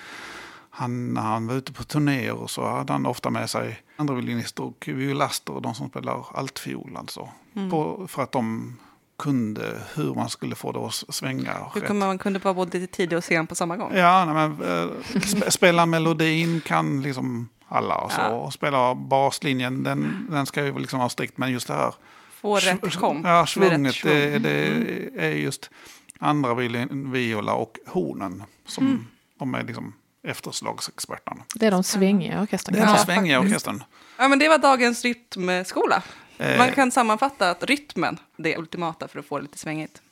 han, 0.70 1.14
när 1.14 1.22
han 1.22 1.46
var 1.46 1.54
ute 1.54 1.72
på 1.72 1.84
turnéer 1.84 2.32
och 2.32 2.50
så 2.50 2.68
hade 2.68 2.92
han 2.92 3.06
ofta 3.06 3.30
med 3.30 3.50
sig 3.50 3.82
andra 3.96 4.14
violinister 4.14 4.62
och 4.62 4.88
violaster 4.88 5.52
och 5.52 5.62
de 5.62 5.74
som 5.74 5.88
spelar 5.88 6.24
altfiol. 6.34 6.96
Alltså, 6.96 7.28
på, 7.70 8.06
för 8.08 8.22
att 8.22 8.32
de 8.32 8.76
kunde 9.18 9.80
hur 9.94 10.14
man 10.14 10.28
skulle 10.30 10.54
få 10.54 10.72
det 10.72 10.78
att 10.78 11.14
svänga. 11.14 11.52
Hur 11.74 11.80
rätt. 11.80 11.86
kunde 11.88 12.06
man 12.06 12.18
kunde 12.18 12.38
vara 12.38 12.54
både 12.54 12.86
tidig 12.86 13.18
och 13.18 13.24
sen 13.24 13.46
på 13.46 13.54
samma 13.54 13.76
gång? 13.76 13.92
Ja, 13.96 14.24
nej, 14.24 14.34
men, 14.34 14.52
eh, 14.62 14.90
sp- 15.14 15.50
spela 15.50 15.86
melodin 15.86 16.60
kan 16.60 17.02
liksom 17.02 17.48
alla. 17.68 17.94
Och, 17.94 18.12
så. 18.12 18.20
Ja. 18.20 18.28
och 18.28 18.52
spela 18.52 18.94
baslinjen, 18.94 19.82
den, 19.82 20.26
den 20.30 20.46
ska 20.46 20.64
ju 20.64 20.78
liksom 20.78 20.98
vara 20.98 21.08
strikt. 21.08 21.38
Men 21.38 21.50
just 21.52 21.66
det 21.66 21.74
här 21.74 21.94
Få 22.40 22.56
rätt 22.56 22.80
sv- 22.80 22.98
kom. 22.98 23.22
Ja, 23.24 23.46
svunget 23.46 23.94
svung. 23.94 24.12
det, 24.12 24.38
det 24.38 25.10
är 25.16 25.30
just 25.30 25.70
andra 26.18 26.54
viola 27.12 27.54
och 27.54 27.78
hornen 27.86 28.42
som 28.66 28.86
Mm. 28.86 29.06
de 29.38 29.54
är 29.54 29.62
liksom 29.64 29.92
efterslagsexperterna. 30.22 31.42
Det 31.54 31.66
är 31.66 31.70
de 31.70 31.82
svängiga 31.82 32.38
i 32.40 32.42
orkestern. 32.42 32.74
Det 32.74 32.80
är 32.80 32.86
kanske. 32.86 33.04
svängiga 33.04 33.40
orkestern. 33.40 33.82
Ja, 34.18 34.28
men 34.28 34.38
det 34.38 34.48
var 34.48 34.58
dagens 34.58 35.04
rytmskola. 35.04 36.02
Eh. 36.38 36.58
Man 36.58 36.72
kan 36.72 36.90
sammanfatta 36.90 37.50
att 37.50 37.64
rytmen 37.64 38.18
det 38.36 38.54
är 38.54 38.58
ultimata 38.58 39.08
för 39.08 39.18
att 39.18 39.26
få 39.26 39.36
det 39.36 39.42
lite 39.42 39.58
svängigt. 39.58 40.02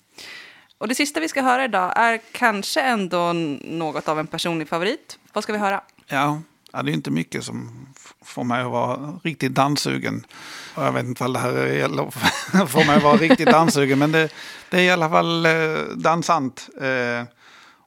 Och 0.79 0.89
det 0.89 0.95
sista 0.95 1.21
vi 1.21 1.29
ska 1.29 1.43
höra 1.43 1.65
idag 1.65 1.93
är 1.97 2.21
kanske 2.33 2.81
ändå 2.81 3.33
något 3.65 4.09
av 4.09 4.21
en 4.21 4.27
personlig 4.27 4.69
favorit. 4.69 5.19
Vad 5.33 5.45
ska 5.45 5.53
vi 5.53 5.59
höra? 5.59 5.81
Ja, 6.07 6.43
det 6.73 6.91
är 6.91 6.95
inte 6.95 7.11
mycket 7.11 7.45
som 7.45 7.87
får 8.25 8.45
mig 8.45 8.63
att 8.63 8.71
vara 8.71 9.19
riktigt 9.25 9.55
danssugen. 9.55 10.27
Och 10.75 10.85
jag 10.85 10.93
vet 10.93 11.05
inte 11.05 11.23
vad 11.23 11.33
det 11.33 11.39
här 11.39 11.67
gäller 11.67 12.11
får 12.67 12.87
mig 12.87 12.97
att 12.97 13.03
vara 13.03 13.17
riktigt 13.17 13.51
danssugen. 13.51 13.99
Men 13.99 14.13
det, 14.13 14.33
det 14.71 14.79
är 14.79 14.83
i 14.83 14.91
alla 14.91 15.11
fall 15.11 15.47
eh, 15.47 15.53
dansant. 15.97 16.69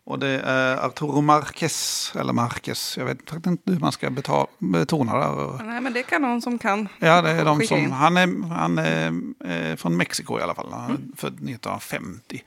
Och 0.09 0.19
det 0.19 0.39
är 0.39 0.77
Arturo 0.77 1.21
Marquez, 1.21 2.11
eller 2.15 2.33
Marquez, 2.33 2.97
jag 2.97 3.05
vet 3.05 3.17
faktiskt 3.17 3.47
inte 3.47 3.71
hur 3.71 3.79
man 3.79 3.91
ska 3.91 4.09
betala, 4.09 4.47
betona 4.57 5.35
det. 5.35 5.63
Nej, 5.63 5.81
men 5.81 5.93
det 5.93 6.03
kan 6.03 6.21
någon 6.21 6.41
som 6.41 6.59
kan 6.59 6.87
Ja, 6.99 7.21
det 7.21 7.29
är 7.29 7.45
de 7.45 7.61
in. 7.61 7.67
som, 7.67 7.91
han 7.91 8.17
är, 8.17 8.53
han 8.53 8.77
är 8.77 9.07
eh, 9.45 9.75
från 9.75 9.97
Mexiko 9.97 10.39
i 10.39 10.41
alla 10.41 10.55
fall, 10.55 10.71
han 10.71 10.91
är 10.91 11.17
född 11.17 11.33
1950. 11.33 12.43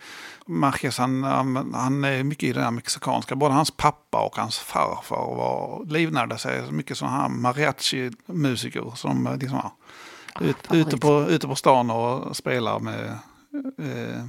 Marquez 0.46 0.98
han, 0.98 1.22
han 1.22 1.74
han 1.74 2.04
är 2.04 2.22
mycket 2.22 2.48
i 2.48 2.52
det 2.52 2.62
här 2.62 2.70
mexikanska, 2.70 3.36
både 3.36 3.54
hans 3.54 3.70
pappa 3.70 4.22
och 4.22 4.36
hans 4.36 4.58
farfar 4.58 5.36
var 5.36 5.84
livnärde 5.86 6.38
sig 6.38 6.66
så 6.66 6.72
mycket 6.72 6.96
sådana 6.96 7.16
här 7.16 7.28
mariachi-musiker 7.28 8.92
som 8.96 9.26
eh, 9.26 9.36
liksom, 9.36 9.60
ja, 10.34 10.40
ut, 10.40 10.56
ute, 10.72 10.98
på, 10.98 11.26
ute 11.28 11.48
på 11.48 11.54
stan 11.54 11.90
och 11.90 12.36
spelar 12.36 12.78
med 12.78 13.18
eh, 13.78 14.24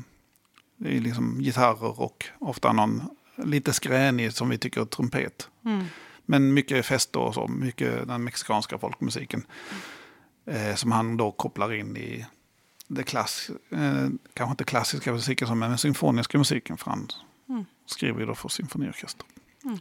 liksom 0.77 1.39
gitarrer 1.39 2.01
och 2.01 2.25
ofta 2.39 2.73
någon 2.73 3.03
lite 3.35 3.73
skränig 3.73 4.33
som 4.33 4.49
vi 4.49 4.57
tycker 4.57 4.85
trumpet. 4.85 5.49
Mm. 5.65 5.85
Men 6.25 6.53
mycket 6.53 6.85
fester 6.85 7.19
och 7.19 7.33
så, 7.33 7.47
mycket 7.47 8.07
den 8.07 8.23
mexikanska 8.23 8.77
folkmusiken. 8.77 9.45
Eh, 10.45 10.75
som 10.75 10.91
han 10.91 11.17
då 11.17 11.31
kopplar 11.31 11.73
in 11.73 11.97
i 11.97 12.25
det 12.87 13.03
klass, 13.03 13.51
eh, 13.71 14.07
kanske 14.33 14.51
inte 14.51 14.63
klassiska 14.63 15.13
musiken 15.13 15.47
som 15.47 15.63
är 15.63 15.69
den 15.69 15.77
symfoniska 15.77 16.37
musiken. 16.37 16.77
För 16.77 16.89
han 16.89 17.07
skriver 17.85 18.19
ju 18.19 18.25
då 18.25 18.35
för 18.35 18.49
symfoniorkester. 18.49 19.25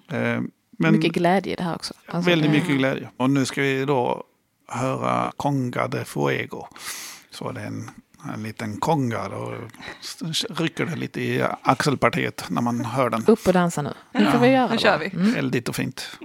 Eh, 0.08 0.40
men 0.78 0.92
Mycket 0.92 1.12
glädje 1.12 1.52
i 1.52 1.56
det 1.56 1.62
här 1.62 1.74
också. 1.74 1.94
Alltså, 2.06 2.30
väldigt 2.30 2.50
mycket 2.50 2.76
glädje. 2.76 3.08
Och 3.16 3.30
nu 3.30 3.44
ska 3.44 3.62
vi 3.62 3.84
då 3.84 4.24
höra 4.68 5.32
Conga 5.36 5.88
de 5.88 6.04
Fuego. 6.04 6.66
Så 7.30 7.52
det 7.52 7.60
är 7.60 7.66
en, 7.66 7.90
en 8.34 8.42
liten 8.42 8.76
konga. 8.76 9.28
Då 9.28 9.54
rycker 10.50 10.86
det 10.86 10.96
lite 10.96 11.20
i 11.20 11.44
axelpartiet 11.62 12.44
när 12.50 12.62
man 12.62 12.84
hör 12.84 13.10
den. 13.10 13.24
Upp 13.26 13.46
och 13.46 13.52
dansa 13.52 13.82
nu. 13.82 13.92
Nu 14.12 14.26
får 14.30 14.38
vi 14.38 14.48
göra 14.48 14.66
Nu 14.66 14.72
det 14.72 14.78
kör 14.82 14.90
bara. 14.90 14.98
vi. 14.98 15.10
Mm. 15.16 15.34
Eldigt 15.36 15.68
och 15.68 15.76
fint. 15.76 16.18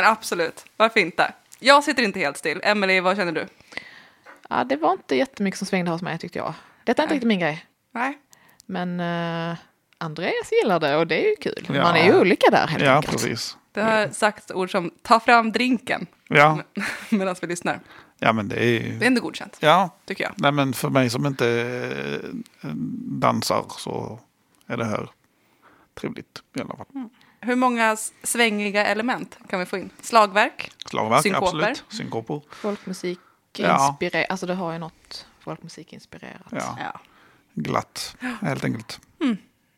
Men 0.00 0.10
absolut, 0.12 0.64
varför 0.76 1.00
inte? 1.00 1.32
Jag 1.58 1.84
sitter 1.84 2.02
inte 2.02 2.18
helt 2.18 2.36
still. 2.36 2.60
Emily, 2.64 3.00
vad 3.00 3.16
känner 3.16 3.32
du? 3.32 3.46
Ja, 4.48 4.64
det 4.64 4.76
var 4.76 4.92
inte 4.92 5.16
jättemycket 5.16 5.58
som 5.58 5.66
svängde 5.66 5.90
hos 5.90 6.02
mig 6.02 6.18
tyckte 6.18 6.38
jag. 6.38 6.54
Detta 6.84 7.02
är 7.02 7.04
inte 7.04 7.10
Nej. 7.12 7.16
riktigt 7.16 7.28
min 7.28 7.38
grej. 7.40 7.66
Nej. 7.92 8.18
Men 8.66 9.00
uh, 9.00 9.56
Andreas 9.98 10.52
gillar 10.62 10.80
det 10.80 10.96
och 10.96 11.06
det 11.06 11.24
är 11.26 11.30
ju 11.30 11.36
kul. 11.36 11.66
Ja. 11.68 11.82
Man 11.82 11.96
är 11.96 12.04
ju 12.04 12.20
olika 12.20 12.50
där 12.50 12.66
helt 12.66 12.84
Ja, 12.84 12.94
enkelt. 12.96 13.12
precis. 13.12 13.56
Det 13.72 13.80
har 13.82 14.08
sagt 14.08 14.50
ord 14.50 14.70
som 14.70 14.90
ta 15.02 15.20
fram 15.20 15.52
drinken 15.52 16.06
Ja, 16.28 16.58
medan 17.10 17.36
vi 17.40 17.46
lyssnar. 17.46 17.80
ja 18.18 18.32
men 18.32 18.48
det 18.48 18.64
är 18.64 18.80
Det 18.98 19.04
är 19.04 19.06
ändå 19.06 19.20
godkänt, 19.20 19.56
Ja, 19.60 19.90
tycker 20.04 20.24
jag. 20.24 20.32
nej, 20.36 20.52
men 20.52 20.72
för 20.72 20.88
mig 20.90 21.10
som 21.10 21.26
inte 21.26 21.48
eh, 22.62 22.68
dansar 23.20 23.64
så 23.68 24.20
är 24.66 24.76
det 24.76 24.84
här 24.84 25.10
trevligt 25.94 26.42
i 26.56 26.60
alla 26.60 26.76
fall. 26.76 26.86
Hur 27.40 27.56
många 27.56 27.96
svängiga 28.22 28.86
element 28.86 29.38
kan 29.48 29.60
vi 29.60 29.66
få 29.66 29.78
in? 29.78 29.90
Slagverk? 30.00 30.70
Slagverk, 30.86 31.22
Synkoper. 31.22 31.46
absolut. 31.46 31.84
Synkoper. 31.88 32.40
Folkmusik 32.50 33.18
Ja. 33.56 33.88
inspirerar, 33.88 34.26
alltså 34.30 34.46
det 34.46 34.54
har 34.54 34.72
ju 34.72 34.78
något 34.78 35.26
folkmusikinspirerat. 35.40 36.46
Ja, 36.50 36.76
Ja. 36.80 37.00
glatt, 37.54 38.16
helt 38.42 38.64
enkelt. 38.64 39.00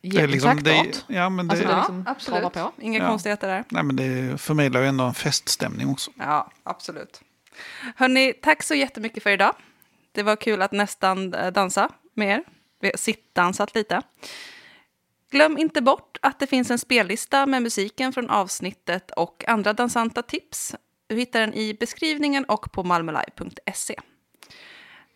Det 0.04 0.16
är 0.20 0.26
liksom, 0.28 0.62
det, 0.62 1.04
ja, 1.06 1.28
men 1.28 1.48
det, 1.48 1.52
Alltså, 1.52 1.66
det 1.68 1.72
är 1.72 1.76
liksom 1.78 2.04
absolut. 2.06 2.40
trava 2.52 2.70
på. 2.70 2.82
Inga 2.82 2.98
Ja. 2.98 3.08
konstigheter 3.08 3.48
där. 3.48 3.64
nej, 3.68 3.82
men 3.82 3.96
det 3.96 4.40
förmedlar 4.40 4.80
ju 4.80 4.86
ändå 4.86 5.04
en 5.04 5.14
feststämning 5.14 5.88
också. 5.88 6.10
Ja, 6.18 6.50
absolut. 6.62 7.20
Hörni, 7.96 8.32
tack 8.42 8.62
så 8.62 8.74
jättemycket 8.74 9.22
för 9.22 9.30
idag. 9.30 9.54
Det 10.12 10.22
var 10.22 10.36
kul 10.36 10.62
att 10.62 10.72
nästan 10.72 11.34
eh, 11.34 11.52
dansa 11.52 11.88
med 12.14 12.28
er. 12.28 12.42
Vi 12.80 12.88
har 12.88 12.96
sittdansat 12.96 13.74
lite. 13.74 14.02
Glöm 15.32 15.58
inte 15.58 15.82
bort 15.82 16.18
att 16.22 16.38
det 16.38 16.46
finns 16.46 16.70
en 16.70 16.78
spellista 16.78 17.46
med 17.46 17.62
musiken 17.62 18.12
från 18.12 18.30
avsnittet 18.30 19.10
och 19.10 19.44
andra 19.48 19.72
dansanta 19.72 20.22
tips. 20.22 20.74
Du 21.06 21.16
hittar 21.16 21.40
den 21.40 21.54
i 21.54 21.74
beskrivningen 21.74 22.44
och 22.44 22.72
på 22.72 22.82
malmölive.se. 22.82 23.94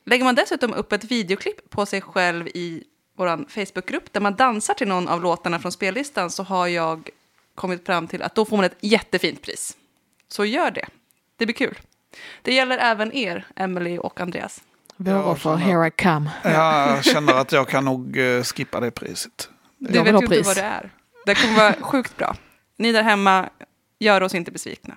Lägger 0.05 0.25
man 0.25 0.35
dessutom 0.35 0.75
upp 0.75 0.93
ett 0.93 1.05
videoklipp 1.05 1.71
på 1.71 1.87
sig 1.87 2.01
själv 2.01 2.49
i 2.49 2.85
vår 3.17 3.49
Facebookgrupp 3.49 4.13
där 4.13 4.21
man 4.21 4.35
dansar 4.35 4.75
till 4.75 4.89
någon 4.89 5.09
av 5.09 5.23
låtarna 5.23 5.59
från 5.59 5.73
spellistan 5.73 6.31
så 6.31 6.43
har 6.43 6.67
jag 6.67 7.11
kommit 7.55 7.87
fram 7.87 8.09
till 8.09 8.23
att 8.23 8.35
då 8.35 8.45
får 8.45 8.57
man 8.57 8.67
ett 8.67 8.79
jättefint 8.81 9.43
pris. 9.43 9.77
Så 10.29 10.45
gör 10.45 10.71
det. 10.71 10.87
Det 11.37 11.47
blir 11.47 11.57
kul. 11.57 11.79
Det 12.43 12.55
gäller 12.55 12.79
även 12.79 13.13
er, 13.13 13.47
Emily 13.57 13.99
och 13.99 14.21
Andreas. 14.21 14.63
Våra 14.97 15.37
för 15.37 15.57
Here 15.57 15.87
I 15.87 15.91
Come. 15.91 16.31
Jag 16.45 17.05
känner 17.05 17.35
att 17.35 17.53
jag 17.53 17.69
kan 17.69 17.85
nog 17.85 18.19
eh, 18.19 18.43
skippa 18.43 18.81
det 18.81 18.91
priset. 18.91 19.51
Du 19.79 19.95
Jag 19.95 20.05
vet 20.05 20.13
ju 20.13 20.17
inte 20.17 20.29
pris. 20.29 20.47
vad 20.47 20.57
det 20.57 20.63
är. 20.63 20.91
Det 21.27 21.35
kommer 21.35 21.55
vara 21.55 21.73
sjukt 21.73 22.17
bra. 22.17 22.37
Ni 22.79 22.93
där 22.93 23.03
hemma, 23.03 23.49
gör 23.99 24.21
oss 24.23 24.35
inte 24.35 24.51
besvikna. 24.51 24.97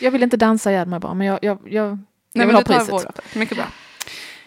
Jag 0.00 0.10
vill 0.10 0.22
inte 0.22 0.36
dansa 0.36 0.70
ihjäl 0.70 0.88
mig 0.88 1.00
bara, 1.00 1.14
men 1.14 1.26
jag, 1.26 1.38
jag, 1.42 1.58
jag, 1.64 1.72
jag 1.72 1.88
Nej, 1.88 1.98
vill 2.34 2.46
men 2.46 2.54
ha 2.54 2.62
priset. 2.62 2.88
vårat. 2.92 3.34
Mycket 3.34 3.56
bra. 3.56 3.66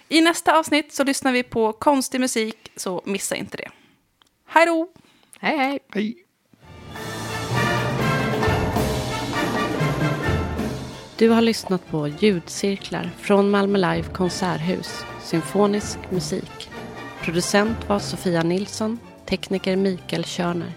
I 0.10 0.22
nästa 0.22 0.58
avsnitt 0.60 0.94
så 0.94 1.04
lyssnar 1.04 1.32
vi 1.32 1.44
på 1.44 1.74
konstig 1.74 2.22
musik, 2.22 2.72
så 2.76 3.02
missa 3.06 3.36
inte 3.36 3.58
det. 3.58 3.70
Hej 4.48 4.66
då! 4.66 4.88
Hej 5.40 5.58
hej! 5.58 5.80
Hej. 5.94 6.16
Du 11.18 11.30
har 11.30 11.42
lyssnat 11.42 11.88
på 11.92 12.08
ljudcirklar 12.08 13.10
från 13.20 13.50
Malmö 13.50 13.78
Live 13.78 14.04
Konserthus, 14.14 15.06
symfonisk 15.24 15.98
musik. 16.10 16.70
Producent 17.24 17.78
var 17.90 18.00
Sofia 18.00 18.44
Nilsson, 18.44 19.00
tekniker 19.32 19.76
Mikael 19.76 20.24
Körner. 20.24 20.72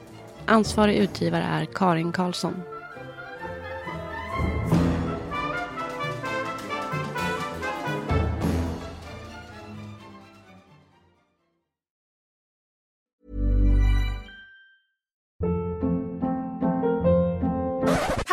Ansvarig 0.47 0.97
utgivare 0.97 1.43
är 1.43 1.65
Karin 1.65 2.13
Karlsson. 2.13 2.63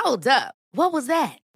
Hold 0.04 0.28
up. 0.28 0.54
What 0.74 0.94
was 0.94 1.08
that? 1.08 1.51